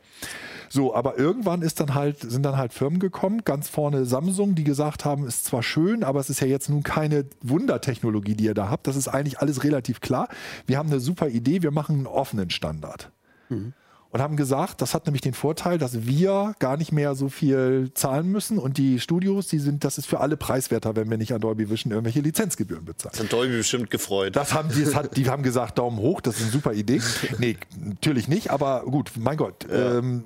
[0.68, 4.64] So, aber irgendwann ist dann halt, sind dann halt Firmen gekommen, ganz vorne Samsung, die
[4.64, 8.54] gesagt haben, ist zwar schön, aber es ist ja jetzt nun keine Wundertechnologie, die ihr
[8.54, 8.86] da habt.
[8.86, 10.28] Das ist eigentlich alles relativ klar.
[10.66, 13.10] Wir haben eine super Idee, wir machen einen offenen Standard.
[13.48, 13.72] Mhm
[14.10, 17.90] und haben gesagt, das hat nämlich den Vorteil, dass wir gar nicht mehr so viel
[17.94, 21.34] zahlen müssen und die Studios, die sind, das ist für alle preiswerter, wenn wir nicht
[21.34, 23.12] an Dolby Vision irgendwelche Lizenzgebühren bezahlen.
[23.12, 24.34] Das hat Dolby bestimmt gefreut.
[24.36, 27.00] Das haben die, das hat, die haben gesagt, Daumen hoch, das ist eine super Idee.
[27.38, 29.66] Nee, natürlich nicht, aber gut, mein Gott.
[29.70, 29.98] Ja.
[29.98, 30.24] Ähm,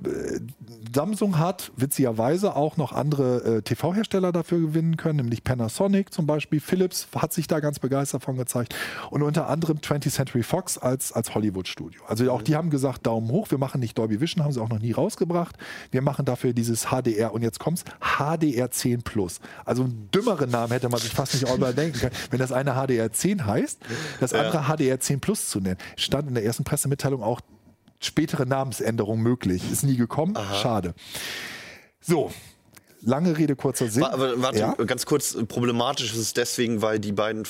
[0.95, 6.61] Samsung hat witzigerweise auch noch andere äh, TV-Hersteller dafür gewinnen können, nämlich Panasonic zum Beispiel.
[6.61, 8.75] Philips hat sich da ganz begeistert von gezeigt
[9.11, 12.03] und unter anderem 20th Century Fox als, als Hollywood-Studio.
[12.07, 12.45] Also auch mhm.
[12.45, 14.81] die haben gesagt, Daumen hoch, wir machen machen nicht Dolby Vision, haben sie auch noch
[14.81, 15.57] nie rausgebracht.
[15.91, 19.41] Wir machen dafür dieses HDR und jetzt kommt's HDR 10 Plus.
[19.65, 23.11] Also einen dümmeren Namen hätte man sich fast nicht überdenken können, wenn das eine HDR
[23.11, 23.79] 10 heißt,
[24.21, 24.77] das andere ja.
[24.77, 25.79] HDR 10 Plus zu nennen.
[25.97, 27.41] Stand in der ersten Pressemitteilung auch
[27.99, 29.63] spätere Namensänderung möglich.
[29.73, 30.37] Ist nie gekommen.
[30.37, 30.55] Aha.
[30.57, 30.95] Schade.
[32.01, 32.31] So,
[33.05, 34.03] lange Rede, kurzer Sinn.
[34.03, 34.73] Warte, ja?
[34.75, 37.45] ganz kurz, problematisch ist es deswegen, weil die beiden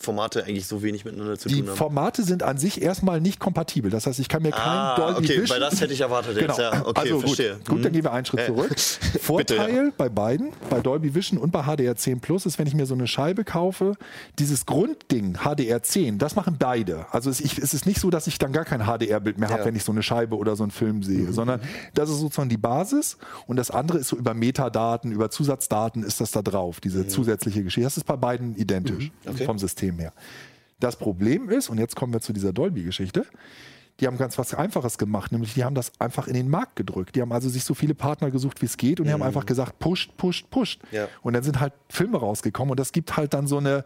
[0.00, 1.74] Formate eigentlich so wenig miteinander zu die tun haben.
[1.74, 3.90] Die Formate sind an sich erstmal nicht kompatibel.
[3.90, 5.50] Das heißt, ich kann mir kein ah, Dolby okay, Vision...
[5.50, 6.56] weil das hätte ich erwartet genau.
[6.56, 7.54] Ja, okay, also verstehe.
[7.56, 7.94] Gut, gut dann mhm.
[7.94, 8.46] gehen wir einen Schritt äh.
[8.46, 8.78] zurück.
[9.20, 9.90] Vorteil Bitte, ja.
[9.96, 13.06] bei beiden, bei Dolby Vision und bei HDR10 Plus, ist, wenn ich mir so eine
[13.06, 13.94] Scheibe kaufe,
[14.38, 17.06] dieses Grundding HDR10, das machen beide.
[17.10, 19.64] Also es, ich, es ist nicht so, dass ich dann gar kein HDR-Bild mehr habe,
[19.64, 21.32] wenn ich so eine Scheibe oder so einen Film sehe, mhm.
[21.32, 21.60] sondern
[21.94, 26.02] das ist sozusagen die Basis und das andere ist so über Metadaten, über Zusatzdaten Daten
[26.02, 27.08] ist das da drauf, diese mhm.
[27.08, 27.86] zusätzliche Geschichte.
[27.86, 29.30] Das ist bei beiden identisch mhm.
[29.30, 29.44] okay.
[29.44, 30.12] vom System her.
[30.80, 33.24] Das Problem ist, und jetzt kommen wir zu dieser Dolby-Geschichte,
[34.00, 37.14] die haben ganz was Einfaches gemacht, nämlich die haben das einfach in den Markt gedrückt.
[37.14, 39.26] Die haben also sich so viele Partner gesucht, wie es geht, und die haben mhm.
[39.26, 40.80] einfach gesagt, pusht, pusht, pusht.
[40.90, 41.08] Ja.
[41.22, 43.84] Und dann sind halt Filme rausgekommen und das gibt halt dann so eine,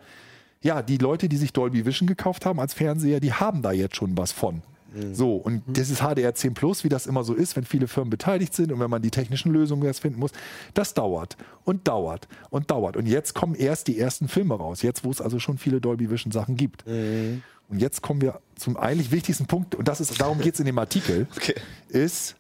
[0.62, 3.96] ja, die Leute, die sich Dolby Vision gekauft haben als Fernseher, die haben da jetzt
[3.96, 4.62] schon was von.
[4.96, 5.14] Mhm.
[5.14, 5.72] So, und mhm.
[5.74, 8.72] das ist HDR 10 Plus, wie das immer so ist, wenn viele Firmen beteiligt sind
[8.72, 10.32] und wenn man die technischen Lösungen erst finden muss.
[10.74, 12.96] Das dauert und dauert und dauert.
[12.96, 16.10] Und jetzt kommen erst die ersten Filme raus, jetzt wo es also schon viele Dolby
[16.10, 16.86] Vision Sachen gibt.
[16.86, 17.42] Mhm.
[17.68, 20.66] Und jetzt kommen wir zum eigentlich wichtigsten Punkt, und das ist, darum geht es in
[20.66, 21.54] dem Artikel, okay.
[21.88, 22.36] ist,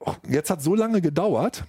[0.00, 1.64] oh, jetzt hat so lange gedauert,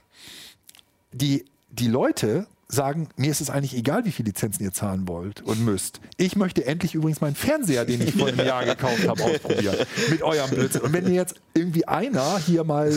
[1.13, 5.41] die, die Leute sagen, mir ist es eigentlich egal, wie viele Lizenzen ihr zahlen wollt
[5.41, 5.99] und müsst.
[6.17, 9.75] Ich möchte endlich übrigens meinen Fernseher, den ich vor einem Jahr gekauft habe, ausprobieren.
[10.09, 10.81] Mit eurem Blödsinn.
[10.81, 12.91] Und wenn ihr jetzt irgendwie einer hier mal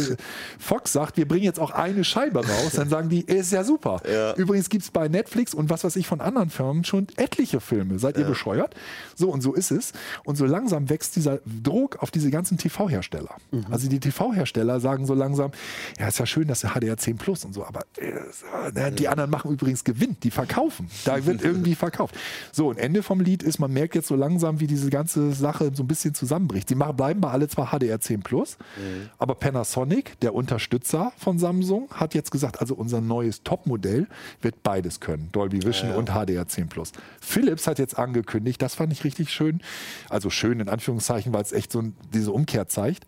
[0.59, 4.01] Fox sagt, wir bringen jetzt auch eine Scheibe raus, dann sagen die, ist ja super.
[4.11, 4.35] Ja.
[4.35, 7.99] Übrigens gibt es bei Netflix und was weiß ich von anderen Firmen schon etliche Filme.
[7.99, 8.23] Seid ja.
[8.23, 8.75] ihr bescheuert?
[9.17, 9.93] So und so ist es.
[10.25, 13.37] Und so langsam wächst dieser Druck auf diese ganzen TV-Hersteller.
[13.51, 13.67] Mhm.
[13.71, 15.51] Also die TV-Hersteller sagen so langsam,
[15.99, 19.31] ja, ist ja schön, dass der HDR 10 Plus und so, aber äh, die anderen
[19.31, 20.23] machen übrigens übrigens gewinnt.
[20.25, 20.89] Die verkaufen.
[21.05, 22.15] Da wird irgendwie verkauft.
[22.53, 25.71] So, und Ende vom Lied ist, man merkt jetzt so langsam, wie diese ganze Sache
[25.75, 26.69] so ein bisschen zusammenbricht.
[26.69, 29.09] Sie bleiben bei alle zwar HDR 10 Plus, mhm.
[29.19, 34.07] aber Panasonic, der Unterstützer von Samsung, hat jetzt gesagt, also unser neues Topmodell
[34.43, 35.31] wird beides können.
[35.33, 35.99] Dolby Vision ja, ja.
[35.99, 36.93] und HDR 10 Plus.
[37.21, 39.63] Philips hat jetzt angekündigt, das fand ich richtig schön,
[40.11, 43.07] also schön in Anführungszeichen, weil es echt so diese Umkehr zeigt.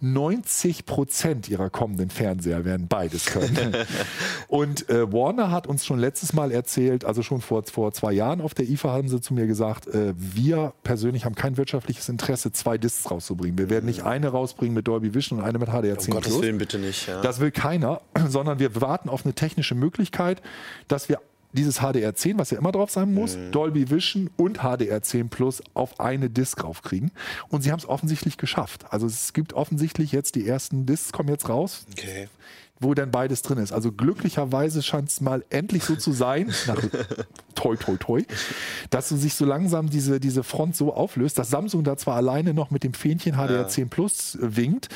[0.00, 3.74] 90 äh, Prozent ihrer kommenden Fernseher werden beides können.
[4.48, 8.40] und äh, Warner hat uns schon letztes Mal erzählt, also schon vor, vor zwei Jahren
[8.40, 12.52] auf der IFA haben sie zu mir gesagt, äh, wir persönlich haben kein wirtschaftliches Interesse,
[12.52, 13.56] zwei Discs rauszubringen.
[13.56, 14.08] Wir werden nicht mhm.
[14.08, 17.08] eine rausbringen mit Dolby Vision und eine mit HDR 10 um Gottes Willen bitte nicht.
[17.08, 17.22] Ja.
[17.22, 20.42] Das will keiner, sondern wir warten auf eine technische Möglichkeit,
[20.88, 21.20] dass wir
[21.54, 23.52] dieses HDR10, was ja immer drauf sein muss, mhm.
[23.52, 27.12] Dolby Vision und HDR10 Plus auf eine Disc raufkriegen.
[27.48, 28.86] Und sie haben es offensichtlich geschafft.
[28.90, 31.86] Also es gibt offensichtlich jetzt die ersten Discs kommen jetzt raus.
[31.92, 32.28] Okay.
[32.80, 33.72] Wo dann beides drin ist.
[33.72, 36.82] Also glücklicherweise scheint es mal endlich so zu sein, nach
[37.54, 38.22] toi toi toi,
[38.90, 42.52] dass so sich so langsam diese, diese Front so auflöst, dass Samsung da zwar alleine
[42.52, 43.86] noch mit dem Fähnchen HDR10 ja.
[43.88, 44.88] Plus winkt,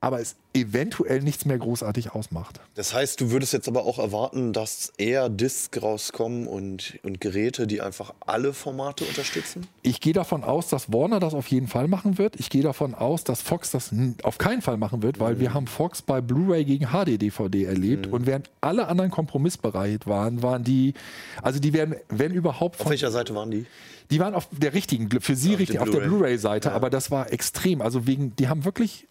[0.00, 2.60] aber es eventuell nichts mehr großartig ausmacht.
[2.74, 7.66] Das heißt, du würdest jetzt aber auch erwarten, dass eher Disc rauskommen und, und Geräte,
[7.66, 9.66] die einfach alle Formate unterstützen?
[9.82, 12.38] Ich gehe davon aus, dass Warner das auf jeden Fall machen wird.
[12.38, 13.92] Ich gehe davon aus, dass Fox das
[14.22, 15.40] auf keinen Fall machen wird, weil mhm.
[15.40, 18.12] wir haben Fox bei Blu-ray gegen HD-DVD erlebt mhm.
[18.12, 20.94] und während alle anderen kompromissbereit waren, waren die,
[21.42, 22.80] also die werden, wenn überhaupt...
[22.80, 23.66] Auf welcher Seite waren die?
[24.10, 26.74] Die waren auf der richtigen, für sie auf richtig, auf der Blu-ray-Seite, ja.
[26.74, 27.82] aber das war extrem.
[27.82, 29.06] Also wegen, die haben wirklich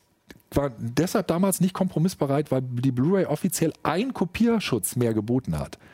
[0.52, 5.78] war deshalb damals nicht kompromissbereit, weil die Blu-ray offiziell ein Kopierschutz mehr geboten hat.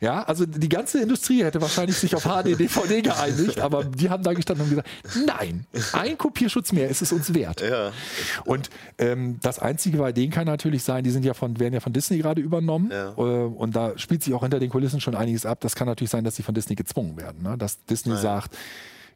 [0.00, 4.22] Ja, also die ganze Industrie hätte wahrscheinlich sich auf HD, DVD geeinigt, aber die haben
[4.22, 4.88] da gestanden und gesagt,
[5.26, 7.60] nein, ein Kopierschutz mehr ist es uns wert.
[7.60, 7.92] Ja.
[8.46, 11.80] Und ähm, das Einzige bei denen kann natürlich sein, die sind ja von, werden ja
[11.80, 13.10] von Disney gerade übernommen ja.
[13.10, 15.60] äh, und da spielt sich auch hinter den Kulissen schon einiges ab.
[15.60, 17.42] Das kann natürlich sein, dass sie von Disney gezwungen werden.
[17.42, 17.58] Ne?
[17.58, 18.22] Dass Disney Nein.
[18.22, 18.56] sagt,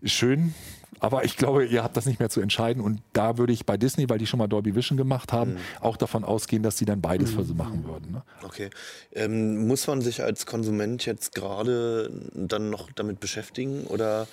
[0.05, 0.55] schön,
[1.01, 2.83] aber ich glaube, ihr habt das nicht mehr zu entscheiden.
[2.83, 5.59] Und da würde ich bei Disney, weil die schon mal Dolby Vision gemacht haben, mhm.
[5.81, 7.37] auch davon ausgehen, dass sie dann beides mhm.
[7.37, 8.13] für sie machen würden.
[8.13, 8.23] Ne?
[8.43, 8.71] Okay.
[9.13, 14.27] Ähm, muss man sich als Konsument jetzt gerade dann noch damit beschäftigen oder?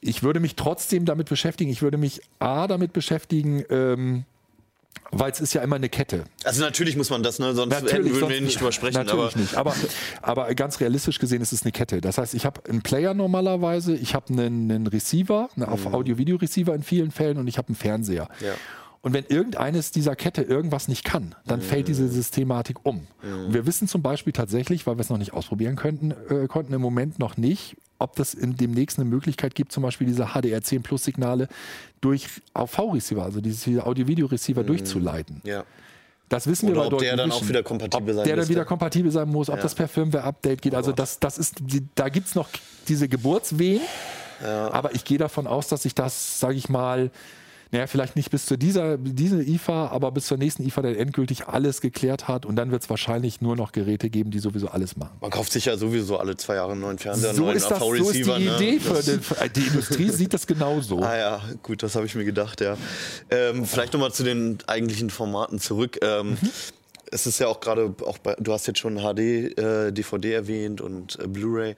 [0.00, 1.70] Ich würde mich trotzdem damit beschäftigen.
[1.70, 4.24] Ich würde mich A damit beschäftigen, ähm,
[5.10, 6.24] weil es ist ja immer eine Kette.
[6.44, 7.54] Also natürlich muss man das, ne?
[7.54, 8.96] sonst natürlich, würden wir nicht drüber sprechen.
[8.96, 9.84] Natürlich aber nicht,
[10.22, 12.00] aber, aber ganz realistisch gesehen ist es eine Kette.
[12.00, 15.94] Das heißt, ich habe einen Player normalerweise, ich habe einen, einen, Receiver, einen mhm.
[15.94, 18.28] Audio-Video-Receiver in vielen Fällen und ich habe einen Fernseher.
[18.40, 18.54] Ja.
[19.04, 21.64] Und wenn irgendeines dieser Kette irgendwas nicht kann, dann mhm.
[21.64, 23.06] fällt diese Systematik um.
[23.22, 23.46] Mhm.
[23.46, 26.72] Und wir wissen zum Beispiel tatsächlich, weil wir es noch nicht ausprobieren könnten, äh, konnten
[26.72, 30.82] im Moment noch nicht, ob das in demnächst eine Möglichkeit gibt, zum Beispiel diese HDR10
[30.82, 31.48] Plus Signale
[32.00, 34.66] durch AV-Receiver, also diese Audio-Video-Receiver mhm.
[34.68, 35.42] durchzuleiten.
[35.44, 35.64] Ja.
[36.30, 38.64] Das wissen Oder wir bei ob der dann auch wieder kompatibel sein Der dann wieder
[38.64, 39.62] kompatibel sein muss, ob ja.
[39.62, 40.74] das per Firmware-Update geht.
[40.74, 41.62] Also das, das ist,
[41.94, 42.48] da gibt es noch
[42.88, 43.82] diese Geburtswehen.
[44.42, 44.72] Ja.
[44.72, 47.10] Aber ich gehe davon aus, dass sich das, sage ich mal,
[47.74, 51.48] naja, vielleicht nicht bis zu dieser diese IFA, aber bis zur nächsten IFA dann endgültig
[51.48, 54.96] alles geklärt hat und dann wird es wahrscheinlich nur noch Geräte geben, die sowieso alles
[54.96, 55.16] machen.
[55.20, 57.68] Man kauft sich ja sowieso alle zwei Jahre einen neuen Fernseher, einen so neuen ist
[57.68, 58.54] das, So ist die ne?
[58.54, 59.20] Idee für, den,
[59.56, 61.00] die Industrie sieht das genauso.
[61.02, 62.76] Ah ja, gut, das habe ich mir gedacht, ja.
[63.28, 65.98] Ähm, vielleicht nochmal zu den eigentlichen Formaten zurück.
[66.00, 66.50] Ähm, mhm.
[67.10, 70.80] Es ist ja auch gerade, auch bei, du hast jetzt schon HD, äh, DVD erwähnt
[70.80, 71.74] und äh, Blu-ray.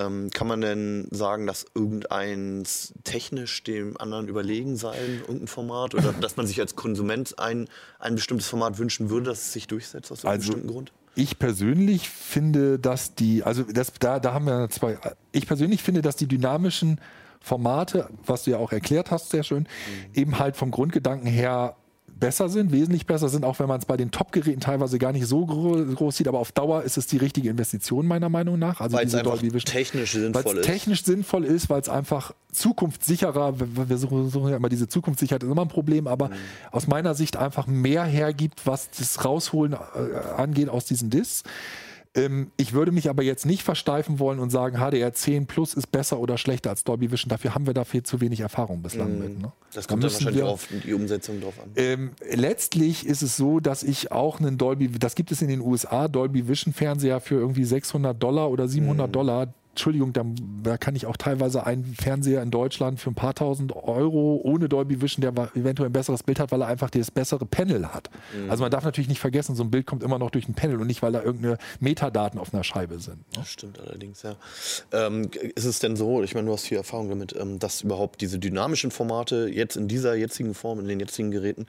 [0.00, 5.94] Ähm, kann man denn sagen, dass irgendeins technisch dem anderen überlegen sei, irgendein Format?
[5.94, 9.66] Oder dass man sich als Konsument ein, ein bestimmtes Format wünschen würde, dass es sich
[9.66, 10.92] durchsetzt aus einem also, bestimmten Grund?
[11.16, 14.98] Ich persönlich finde, dass die, also das, da, da haben wir zwei,
[15.32, 17.00] ich persönlich finde, dass die dynamischen
[17.40, 20.14] Formate, was du ja auch erklärt hast, sehr schön, mhm.
[20.14, 21.76] eben halt vom Grundgedanken her
[22.20, 25.26] besser sind, wesentlich besser sind, auch wenn man es bei den Top-Geräten teilweise gar nicht
[25.26, 28.80] so groß sieht, aber auf Dauer ist es die richtige Investition meiner Meinung nach.
[28.80, 30.64] Also weil es einfach technisch sinnvoll ist.
[30.64, 35.62] technisch sinnvoll ist, weil es einfach zukunftssicherer, wir suchen ja immer diese Zukunftssicherheit, ist immer
[35.62, 36.34] ein Problem, aber mhm.
[36.70, 39.76] aus meiner Sicht einfach mehr hergibt, was das Rausholen äh,
[40.36, 41.42] angeht aus diesen Discs.
[42.16, 45.92] Ähm, ich würde mich aber jetzt nicht versteifen wollen und sagen, HDR 10 Plus ist
[45.92, 47.28] besser oder schlechter als Dolby Vision.
[47.28, 49.40] Dafür haben wir dafür zu wenig Erfahrung bislang Mm, mit.
[49.40, 49.52] Ne?
[49.72, 51.70] Das Da kommt dann müssen wahrscheinlich wir- auf die Umsetzung drauf an.
[51.76, 55.60] Ähm, letztlich ist es so, dass ich auch einen Dolby, das gibt es in den
[55.60, 59.54] USA, Dolby Vision Fernseher für irgendwie 600 Dollar oder 700 Dollar.
[59.80, 60.26] Entschuldigung, da,
[60.62, 64.68] da kann ich auch teilweise einen Fernseher in Deutschland für ein paar tausend Euro ohne
[64.68, 68.10] Dolby Vision, der eventuell ein besseres Bild hat, weil er einfach das bessere Panel hat.
[68.50, 70.78] Also man darf natürlich nicht vergessen, so ein Bild kommt immer noch durch ein Panel
[70.78, 73.16] und nicht, weil da irgendeine Metadaten auf einer Scheibe sind.
[73.16, 73.36] Ne?
[73.36, 74.36] Das stimmt allerdings, ja.
[74.92, 78.20] Ähm, ist es denn so, ich meine, du hast viel Erfahrung damit, ähm, dass überhaupt
[78.20, 81.66] diese dynamischen Formate jetzt in dieser jetzigen Form, in den jetzigen Geräten,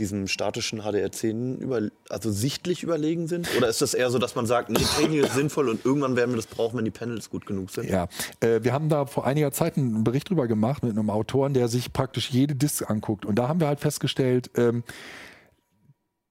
[0.00, 3.48] diesem statischen HDR10 über, also sichtlich überlegen sind?
[3.56, 6.32] Oder ist das eher so, dass man sagt, nee, Training ist sinnvoll und irgendwann werden
[6.32, 7.88] wir das brauchen, wenn die Panels gut genug sind?
[7.88, 8.08] Ja,
[8.40, 11.68] äh, wir haben da vor einiger Zeit einen Bericht drüber gemacht mit einem Autoren, der
[11.68, 13.24] sich praktisch jede Disc anguckt.
[13.24, 14.82] Und da haben wir halt festgestellt, ähm,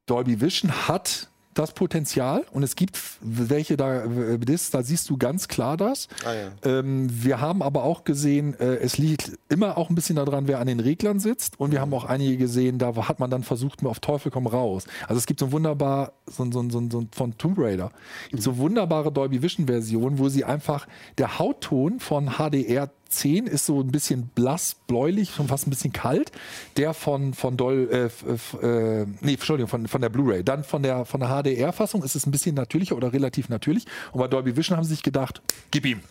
[0.08, 4.04] Dolby Vision hat das Potenzial und es gibt welche da,
[4.38, 6.08] Discs, da siehst du ganz klar das.
[6.24, 6.52] Ah, ja.
[6.64, 10.60] Ähm, wir haben aber auch gesehen, äh, es liegt immer auch ein bisschen daran, wer
[10.60, 11.60] an den Reglern sitzt.
[11.60, 14.48] Und wir haben auch einige gesehen, da hat man dann versucht, mir auf Teufel komm
[14.48, 14.86] raus.
[15.08, 17.92] Also es gibt so ein wunderbar, so, ein- so, ein- so, so von Tomb Raider,
[18.30, 20.88] gibt so wunderbare Dolby Vision Versionen, wo sie einfach,
[21.18, 25.92] der Hautton von HDR 10 ist so ein bisschen blass, bläulich, schon fast ein bisschen
[25.94, 26.32] kalt.
[26.78, 30.44] Der von, von Dol, äh, f- f- äh, nee, Entschuldigung, von, von der Blu-ray.
[30.44, 33.86] Dann von der, von der HDR-Fassung ist es ein bisschen natürlicher oder relativ natürlich.
[34.12, 35.42] Und bei Dolby Vision haben sie sich gedacht,
[35.72, 36.02] gib ihm.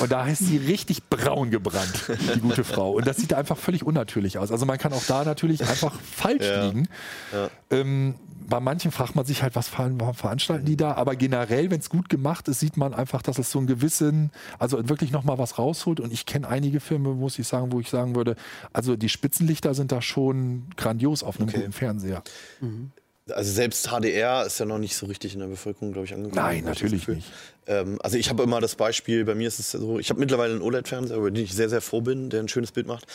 [0.00, 2.92] Und da ist sie richtig braun gebrannt, die gute Frau.
[2.92, 4.50] Und das sieht einfach völlig unnatürlich aus.
[4.50, 6.64] Also man kann auch da natürlich einfach falsch Ja.
[6.66, 6.88] liegen.
[7.70, 8.14] Ähm,
[8.50, 10.92] bei manchen fragt man sich halt, was ver- veranstalten die da?
[10.92, 14.30] Aber generell, wenn es gut gemacht ist, sieht man einfach, dass es so einen gewissen,
[14.58, 16.00] also wirklich nochmal was rausholt.
[16.00, 18.36] Und ich kenne einige Filme, muss ich sagen, wo ich sagen würde,
[18.74, 21.58] also die Spitzenlichter sind da schon grandios auf einem Okay.
[21.60, 22.22] guten Fernseher.
[23.30, 26.34] Also selbst HDR ist ja noch nicht so richtig in der Bevölkerung, glaube ich, angekommen.
[26.44, 27.30] Nein, natürlich nicht.
[27.68, 30.52] Ähm, also ich habe immer das Beispiel, bei mir ist es so, ich habe mittlerweile
[30.54, 33.06] einen OLED-Fernseher, über den ich sehr, sehr froh bin, der ein schönes Bild macht,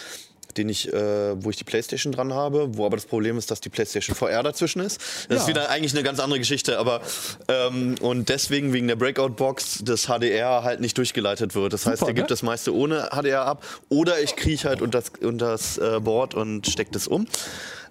[0.58, 3.62] den ich, äh, wo ich die Playstation dran habe, wo aber das Problem ist, dass
[3.62, 5.00] die Playstation VR dazwischen ist.
[5.30, 5.48] Das ist Ja.
[5.48, 7.02] wieder eigentlich eine ganz andere Geschichte, aber
[7.48, 11.74] ähm, und deswegen wegen der Breakout-Box das HDR halt nicht durchgeleitet wird.
[11.74, 12.34] Das heißt, Super, der gibt ne?
[12.34, 16.34] das meiste ohne HDR ab oder ich kriege halt unter das, unter das äh, Board
[16.34, 17.28] und stecke das um.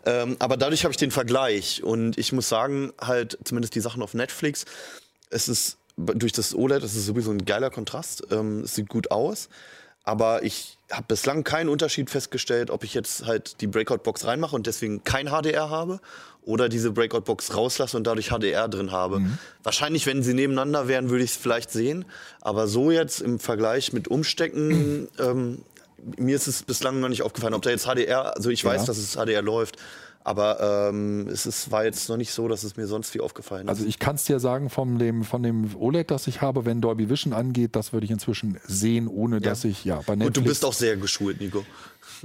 [0.07, 4.03] Ähm, aber dadurch habe ich den Vergleich und ich muss sagen, halt zumindest die Sachen
[4.03, 4.65] auf Netflix,
[5.31, 9.11] es ist durch das OLED, es ist sowieso ein geiler Kontrast, ähm, es sieht gut
[9.11, 9.49] aus,
[10.05, 14.67] aber ich habe bislang keinen Unterschied festgestellt, ob ich jetzt halt die Breakout-Box reinmache und
[14.67, 16.01] deswegen kein HDR habe
[16.43, 19.23] oder diese Breakout-Box rauslasse und dadurch HDR drin habe.
[19.63, 22.05] Wahrscheinlich, wenn sie nebeneinander wären, würde ich es vielleicht sehen,
[22.43, 25.63] aber so jetzt im Vergleich mit Umstecken, ähm,
[26.19, 28.87] mir ist es bislang noch nicht aufgefallen, ob da jetzt HDR, also ich weiß, Ja.
[28.87, 29.77] dass es HDR läuft,
[30.25, 33.65] aber ähm, es ist, war jetzt noch nicht so, dass es mir sonst viel aufgefallen
[33.67, 33.69] ist.
[33.69, 36.81] Also ich kann es dir sagen, von dem, von dem OLED, das ich habe, wenn
[36.81, 40.25] Dolby Vision angeht, das würde ich inzwischen sehen, ohne dass ich, ja, bei Und du
[40.27, 41.65] Netflix- bist auch sehr geschult, Nico.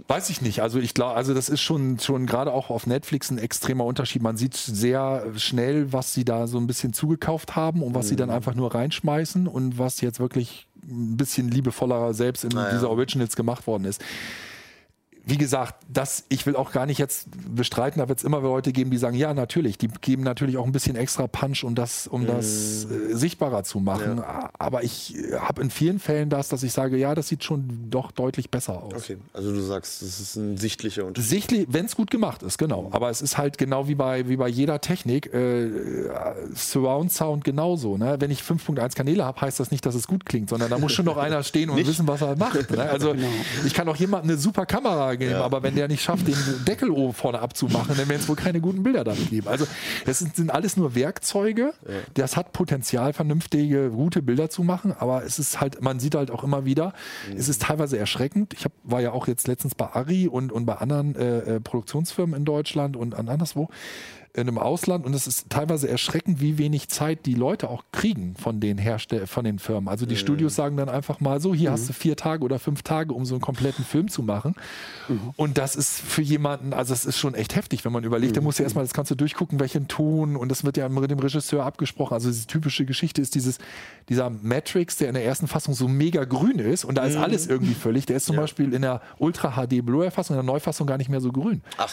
[0.08, 0.62] Weiß ich nicht.
[0.62, 4.22] Also ich glaube, also das ist schon, schon gerade auch auf Netflix ein extremer Unterschied.
[4.22, 8.14] Man sieht sehr schnell, was sie da so ein bisschen zugekauft haben und was sie
[8.14, 8.20] Mhm.
[8.20, 12.74] dann einfach nur reinschmeißen und was jetzt wirklich ein bisschen liebevoller selbst in Ah, ja.
[12.74, 14.02] dieser Originals gemacht worden ist.
[15.30, 18.72] Wie gesagt, das, ich will auch gar nicht jetzt bestreiten, da wird es immer Leute
[18.72, 22.08] geben, die sagen, ja, natürlich, die geben natürlich auch ein bisschen extra Punch, um das,
[22.08, 24.22] um das äh, sichtbarer zu machen.
[24.58, 28.12] Aber ich habe in vielen Fällen das, dass ich sage, ja, das sieht schon doch
[28.12, 28.94] deutlich besser aus.
[28.96, 31.30] Okay, also du sagst, das ist ein sichtlicher Unterschied.
[31.30, 32.90] Sichtlich, wenn es gut gemacht ist, genau.
[32.92, 35.70] Aber es ist halt genau wie bei, wie bei jeder Technik, äh,
[36.56, 37.98] Surround Sound genauso.
[37.98, 38.18] Ne?
[38.20, 40.94] Wenn ich 5.1 Kanäle habe, heißt das nicht, dass es gut klingt, sondern da muss
[40.94, 42.72] schon noch einer stehen und wissen, was er macht.
[42.72, 42.90] Ne?
[42.90, 43.16] Also
[43.66, 45.44] ich kann auch jemandem eine super Kamera geben, Ja.
[45.44, 46.36] aber wenn der nicht schafft, den
[46.68, 49.48] Deckel oben vorne abzumachen, dann werden es wohl keine guten Bilder damit geben.
[49.48, 49.68] Also
[50.06, 51.74] das sind, sind alles nur Werkzeuge.
[52.14, 56.32] Das hat Potenzial, vernünftige, gute Bilder zu machen, aber es ist halt, man sieht halt
[56.32, 56.94] auch immer wieder,
[57.36, 58.54] es ist teilweise erschreckend.
[58.54, 61.60] Ich hab, war ja auch jetzt letztens bei Ari und, und bei anderen äh, äh,
[61.60, 63.70] Produktionsfirmen in Deutschland und an anderswo
[64.34, 68.36] in einem Ausland und es ist teilweise erschreckend, wie wenig Zeit die Leute auch kriegen
[68.36, 69.88] von den Herstell von den Firmen.
[69.88, 72.84] Also die Studios sagen dann einfach mal so, hier hast du vier Tage oder fünf
[72.84, 74.56] Tage, um so einen kompletten Film zu machen.
[75.36, 78.44] Und das ist für jemanden, also es ist schon echt heftig, wenn man überlegt, der
[78.44, 81.66] muss ja erstmal das Ganze durchgucken, welchen Ton und das wird ja mit dem Regisseur
[81.66, 82.14] abgesprochen.
[82.14, 83.58] Also diese typische Geschichte ist dieses,
[84.10, 87.48] dieser Matrix, der in der ersten Fassung so mega grün ist und da ist alles
[87.48, 88.06] irgendwie völlig.
[88.06, 91.22] Der ist zum Beispiel in der Ultra HD Blu-ray-Fassung, in der Neufassung gar nicht mehr
[91.22, 91.62] so grün.
[91.78, 91.90] Ach.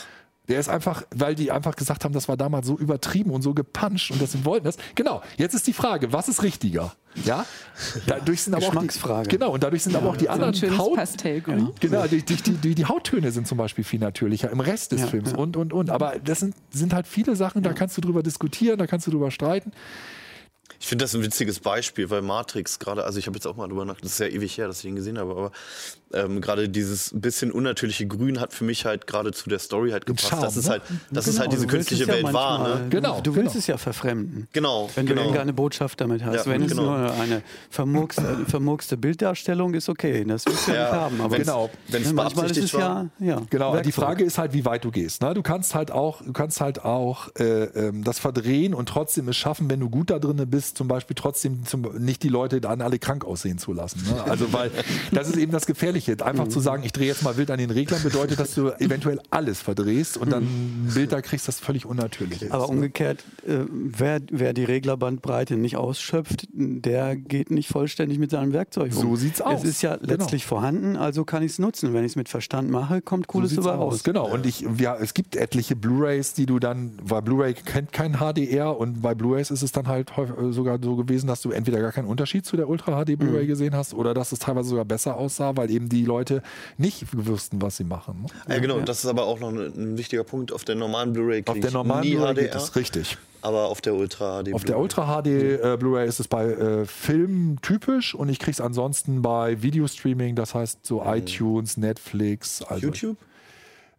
[0.49, 3.55] Der ist einfach, weil die einfach gesagt haben, das war damals so übertrieben und so
[3.55, 4.76] gepuncht und deswegen wollten das.
[4.94, 6.94] Genau, jetzt ist die Frage, was ist richtiger?
[7.24, 7.47] Ja?
[8.07, 10.78] Dadurch sind aber auch die, genau, und dadurch sind aber auch die So ein anderen
[10.78, 11.70] Haut, Pastellgrün.
[11.80, 15.07] Genau, die, die, die, die Hauttöne sind zum Beispiel viel natürlicher im Rest des Ja,
[15.07, 15.38] Films ja.
[15.38, 15.90] und, und, und.
[15.90, 19.11] Aber das sind, sind halt viele Sachen, da kannst du drüber diskutieren, da kannst du
[19.11, 19.72] drüber streiten.
[20.78, 23.66] Ich finde das ein witziges Beispiel, weil Matrix gerade, also ich habe jetzt auch mal
[23.66, 25.53] drüber nachgedacht, das ist ja ewig her, dass ich ihn gesehen habe, aber
[26.12, 30.07] ähm, gerade dieses bisschen unnatürliche Grün hat für mich halt gerade zu der Story halt
[30.07, 30.28] gepasst.
[30.28, 30.70] Charme, das ist ne?
[30.72, 32.59] halt, dass Genau, es halt diese künstliche es ja Welt war.
[32.61, 32.88] manchmal- Ne?
[32.90, 33.59] Genau, Du willst genau.
[33.59, 34.46] es ja verfremden.
[34.52, 35.20] Genau, Wenn genau.
[35.20, 36.46] du irgendeine Botschaft damit hast.
[36.46, 36.84] Ja, Wenn es genau.
[36.84, 41.20] nur eine vermurkste, vermurkste Bilddarstellung ist, okay, das willst du ja, nicht haben.
[41.20, 41.70] Aber Genau.
[41.88, 43.94] wenn's manchmal ist es ja, ja Genau, die Werkzeug.
[43.94, 45.22] Frage ist halt, wie weit du gehst.
[45.22, 45.34] Ne?
[45.34, 49.36] Du kannst halt auch, du kannst halt auch äh, ähm, das verdrehen und trotzdem es
[49.36, 52.80] schaffen, wenn du gut da drin bist, zum Beispiel trotzdem zum, nicht die Leute dann
[52.80, 54.02] alle krank aussehen zu lassen.
[54.09, 54.22] Ne?
[54.24, 54.70] Also weil
[55.12, 55.95] das ist eben das Gefährliche.
[56.22, 59.20] Einfach zu sagen, ich drehe jetzt mal wild an den Reglern, bedeutet, dass du eventuell
[59.30, 62.53] alles verdrehst und dann ein Bild da kriegst, das völlig unnatürlich ist.
[62.53, 68.53] Aber umgekehrt, äh, wer, wer die Reglerbandbreite nicht ausschöpft, der geht nicht vollständig mit seinem
[68.53, 69.01] Werkzeug um.
[69.03, 69.62] So sieht's aus.
[69.62, 70.09] Es ist ja Genau.
[70.12, 71.94] letztlich vorhanden, also kann ich es nutzen.
[71.94, 73.94] Wenn ich es mit Verstand mache, kommt Cooles sieht's dabei aus.
[73.94, 74.03] raus.
[74.05, 74.28] Genau.
[74.32, 78.76] Und ich, ja, es gibt etliche Blu-rays, die du dann, weil Blu-ray kennt kein HDR
[78.78, 81.92] und bei Blu-rays ist es dann halt äh, sogar so gewesen, dass du entweder gar
[81.92, 83.49] keinen Unterschied zu der Ultra HD Blu-ray Mhm.
[83.49, 86.43] gesehen hast oder dass es teilweise sogar besser aussah, weil eben die Leute
[86.78, 88.26] nicht wussten, was sie machen.
[88.49, 90.53] Ja, genau, das ist aber auch noch ein, wichtiger Punkt.
[90.53, 93.16] Auf der normalen Blu-ray Auf der normalen Blu-ray geht es richtig.
[93.43, 94.82] aber auf der Ultra HD Auf der Blu-ray.
[94.82, 99.62] Ultra HD äh, Blu-ray ist es bei äh, Filmen typisch und ich krieg's ansonsten bei
[99.62, 103.16] Videostreaming, das heißt so iTunes, Netflix, also YouTube?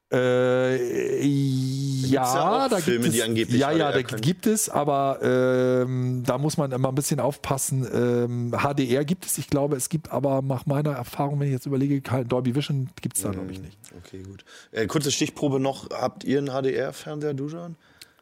[0.10, 4.22] Äh, ja, ja da Filme, gibt es, angeblich ja, ja, da können.
[4.22, 7.86] gibt es, aber ähm, da muss man immer ein bisschen aufpassen.
[7.94, 11.66] Ähm, HDR gibt es, ich glaube, es gibt aber nach meiner Erfahrung, wenn ich jetzt
[11.66, 13.78] überlege, kein Dolby Vision gibt es da, glaube ich, nicht.
[13.98, 14.46] Okay, gut.
[14.72, 15.90] Äh, kurze Stichprobe noch.
[15.90, 17.76] Habt ihr einen HDR-Fernseher, Dujan?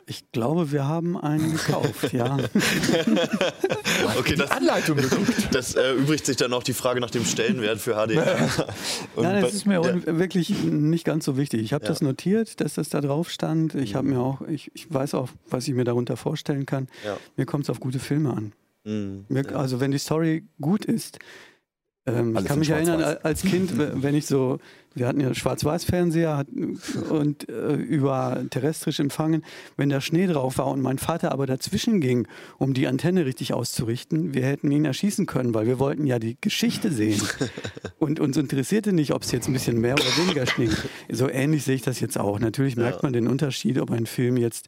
[0.08, 2.38] Ich glaube, wir haben einen gekauft, ja.
[4.20, 5.50] Okay, das, Anleitung geguckt.
[5.52, 8.38] das erübrigt sich dann auch die Frage nach dem Stellenwert für HDR.
[9.16, 10.18] Und Nein, das ist mir ja.
[10.20, 11.62] wirklich nicht ganz so wichtig.
[11.64, 11.90] Ich habe Ja.
[11.90, 13.74] das notiert, dass das da drauf stand.
[13.76, 16.88] Ich habe mir auch, ich, ich weiß auch, was ich mir darunter vorstellen kann.
[17.04, 17.18] Ja.
[17.36, 18.54] Mir kommt es auf gute Filme an.
[18.84, 19.26] Mhm.
[19.28, 19.56] Mir, Ja.
[19.58, 21.20] Also wenn die Story gut ist.
[22.08, 24.60] Ähm, ich kann mich erinnern, als Kind, wenn ich so,
[24.94, 26.46] wir hatten ja Schwarz-Weiß-Fernseher
[27.10, 29.44] und äh, über terrestrisch empfangen,
[29.76, 32.28] wenn da Schnee drauf war und mein Vater aber dazwischen ging,
[32.60, 36.38] um die Antenne richtig auszurichten, wir hätten ihn erschießen können, weil wir wollten ja die
[36.40, 37.22] Geschichte sehen.
[38.00, 40.70] Und uns interessierte nicht, ob es jetzt ein bisschen mehr oder weniger Schnee.
[41.12, 42.40] So ähnlich sehe ich das jetzt auch.
[42.40, 43.00] Natürlich merkt Ja.
[43.04, 44.68] man den Unterschied, ob ein Film jetzt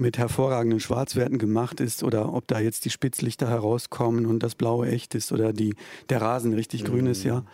[0.00, 4.88] mit hervorragenden Schwarzwerten gemacht ist oder ob da jetzt die Spitzlichter herauskommen und das Blaue
[4.88, 5.74] echt ist oder die,
[6.08, 7.44] der Rasen richtig grün ist, ja.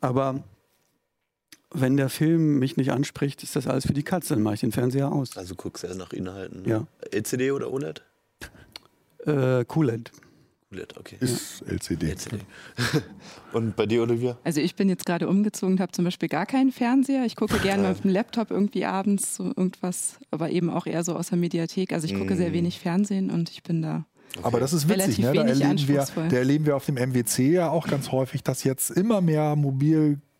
[0.00, 0.42] Aber
[1.72, 4.60] wenn der Film mich nicht anspricht, ist das alles für die Katze, dann mache ich
[4.60, 5.36] den Fernseher aus.
[5.36, 6.62] Also guckst du nach Inhalten.
[6.62, 6.68] Ne?
[6.68, 6.86] Ja.
[7.12, 8.02] LCD oder OLED?
[9.26, 10.10] Äh, QLED.
[10.72, 11.16] OLED, okay.
[11.18, 12.10] Ist LCD.
[12.10, 12.38] LCD.
[13.52, 14.38] Und bei dir, Olivia?
[14.44, 17.24] Also ich bin jetzt gerade umgezogen und habe zum Beispiel gar keinen Fernseher.
[17.24, 21.16] Ich gucke gerne auf dem Laptop irgendwie abends so irgendwas, aber eben auch eher so
[21.16, 21.92] aus der Mediathek.
[21.92, 24.04] Also ich gucke sehr wenig Fernsehen und ich bin da.
[24.44, 25.32] Aber das ist witzig, Relativ ne?
[25.32, 26.28] da, wenig erleben wir, anspruchsvoll.
[26.28, 29.56] da erleben wir auf dem MWC ja auch ganz häufig, dass jetzt immer mehr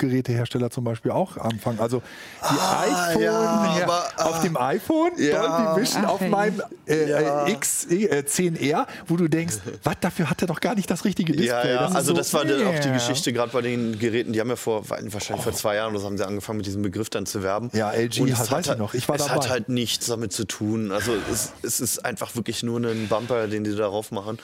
[0.00, 1.80] Mobilgerätehersteller zum Beispiel auch anfangen.
[1.80, 2.02] Also
[2.42, 4.24] die iPhone ja, ja, aber, ah.
[4.24, 5.66] auf dem iPhone, Ja.
[5.66, 7.46] Dolby Vision auf meinem äh, Ja.
[7.46, 11.04] äh, X äh, 10R, wo du denkst, was, dafür hat er doch gar nicht das
[11.04, 11.48] richtige Display.
[11.48, 12.68] Ja, ja, ist also so, das war yeah.
[12.68, 15.96] auch die Geschichte gerade bei den Geräten, die haben ja vor, wahrscheinlich vor zwei Jahren
[15.98, 17.70] so haben sie angefangen mit diesem Begriff dann zu werben.
[17.72, 19.34] Ja, LG Und es hat- weiß ich halt, noch, ich war es dabei.
[19.34, 20.92] hat halt nichts damit zu tun.
[20.92, 24.38] Also es, es ist einfach wirklich nur ein Bumper, den die darauf machen.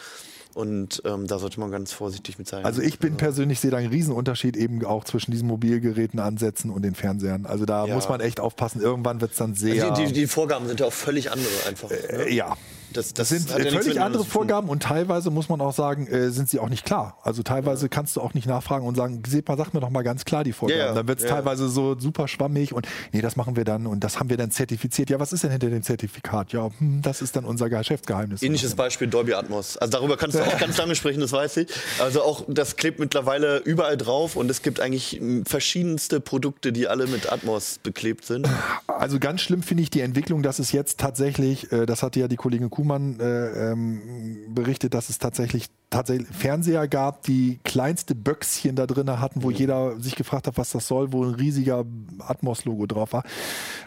[0.57, 2.65] Und ähm, da sollte man ganz vorsichtig mit sein.
[2.65, 6.81] Also ich bin persönlich sehe da einen Riesenunterschied eben auch zwischen diesen Mobilgeräten ansetzen und
[6.81, 7.45] den Fernsehern.
[7.45, 7.95] Also da Ja.
[7.95, 8.81] muss man echt aufpassen.
[8.81, 9.91] Irgendwann wird es dann sehr.
[9.91, 11.91] die, die, die Vorgaben sind ja auch völlig andere einfach.
[11.91, 11.97] ne?
[11.97, 12.57] äh, ja.
[12.97, 14.25] Das, Das sind ja völlig andere.
[14.25, 17.19] Vorgaben und teilweise muss man auch sagen, äh, sind sie auch nicht klar.
[17.23, 20.25] Also teilweise kannst du auch nicht nachfragen und sagen, mal, sag mir doch mal ganz
[20.25, 20.81] klar die Vorgaben.
[20.81, 20.95] Ja, ja.
[20.95, 21.31] Dann wird es Ja.
[21.31, 24.51] teilweise so super schwammig und nee, das machen wir dann und das haben wir dann
[24.51, 25.11] zertifiziert.
[25.11, 26.53] Ja, was ist denn hinter dem Zertifikat?
[26.53, 28.43] Ja, hm, das ist dann unser Geschäftsgeheimnis.
[28.43, 29.77] Ähnliches Beispiel Dolby Atmos.
[29.77, 31.69] Also darüber kannst du auch ganz lange sprechen, das weiß ich.
[32.01, 36.89] Also auch das klebt mittlerweile überall drauf und es gibt eigentlich m, verschiedenste Produkte, die
[36.89, 38.49] alle mit Atmos beklebt sind.
[38.87, 42.29] Also ganz schlimm finde ich die Entwicklung, dass es jetzt tatsächlich, äh, das hatte ja
[42.29, 48.77] die Kollegin Kuhmann äh, ähm, berichtet, dass es tatsächlich, tatsächlich Fernseher gab, die kleinste Böckschen
[48.77, 51.85] da drin hatten, wo jeder sich gefragt hat, was das soll, wo ein riesiger
[52.21, 53.25] Atmos-Logo drauf war.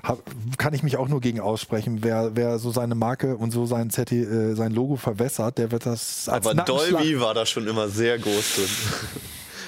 [0.03, 0.19] Hab,
[0.57, 1.99] kann ich mich auch nur gegen aussprechen.
[2.01, 5.85] Wer, wer so seine Marke und so sein, Zerti, äh, sein Logo verwässert, der wird
[5.85, 8.69] das als Aber Dolby war da schon immer sehr groß drin.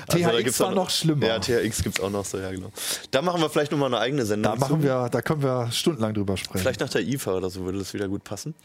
[0.08, 1.28] Also, da THX gibt's war auch noch schlimmer.
[1.28, 2.72] Ja, THX gibt es auch noch so, ja genau.
[3.12, 4.54] Da machen wir vielleicht nochmal eine eigene Sendung.
[4.54, 4.88] Da machen zu.
[4.88, 6.60] wir, da können wir stundenlang drüber sprechen.
[6.60, 8.56] Vielleicht nach der IFA oder so würde das wieder gut passen.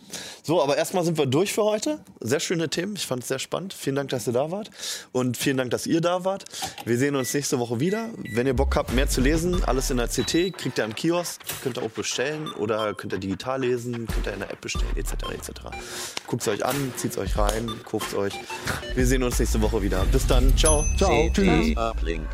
[0.43, 2.01] So, aber erstmal sind wir durch für heute.
[2.21, 2.97] Sehr schöne Themen.
[2.97, 3.75] Ich fand es sehr spannend.
[3.75, 4.71] Vielen Dank, dass ihr da wart.
[5.13, 6.45] Und vielen Dank, dass ihr da wart.
[6.85, 8.09] Wir sehen uns nächste Woche wieder.
[8.33, 11.41] Wenn ihr Bock habt, mehr zu lesen, alles in der CT, kriegt ihr am Kiosk.
[11.63, 14.97] Könnt ihr auch bestellen oder könnt ihr digital lesen, könnt ihr in der App bestellen,
[14.97, 15.13] etc.
[15.33, 15.51] etc.
[16.27, 18.35] Guckt es euch an, zieht es euch rein, kauft es euch.
[18.95, 20.05] Wir sehen uns nächste Woche wieder.
[20.07, 20.57] Bis dann.
[20.57, 20.85] Ciao.
[20.97, 21.26] Ciao.
[21.33, 21.77] Tschüss.
[21.77, 22.27] Uplink.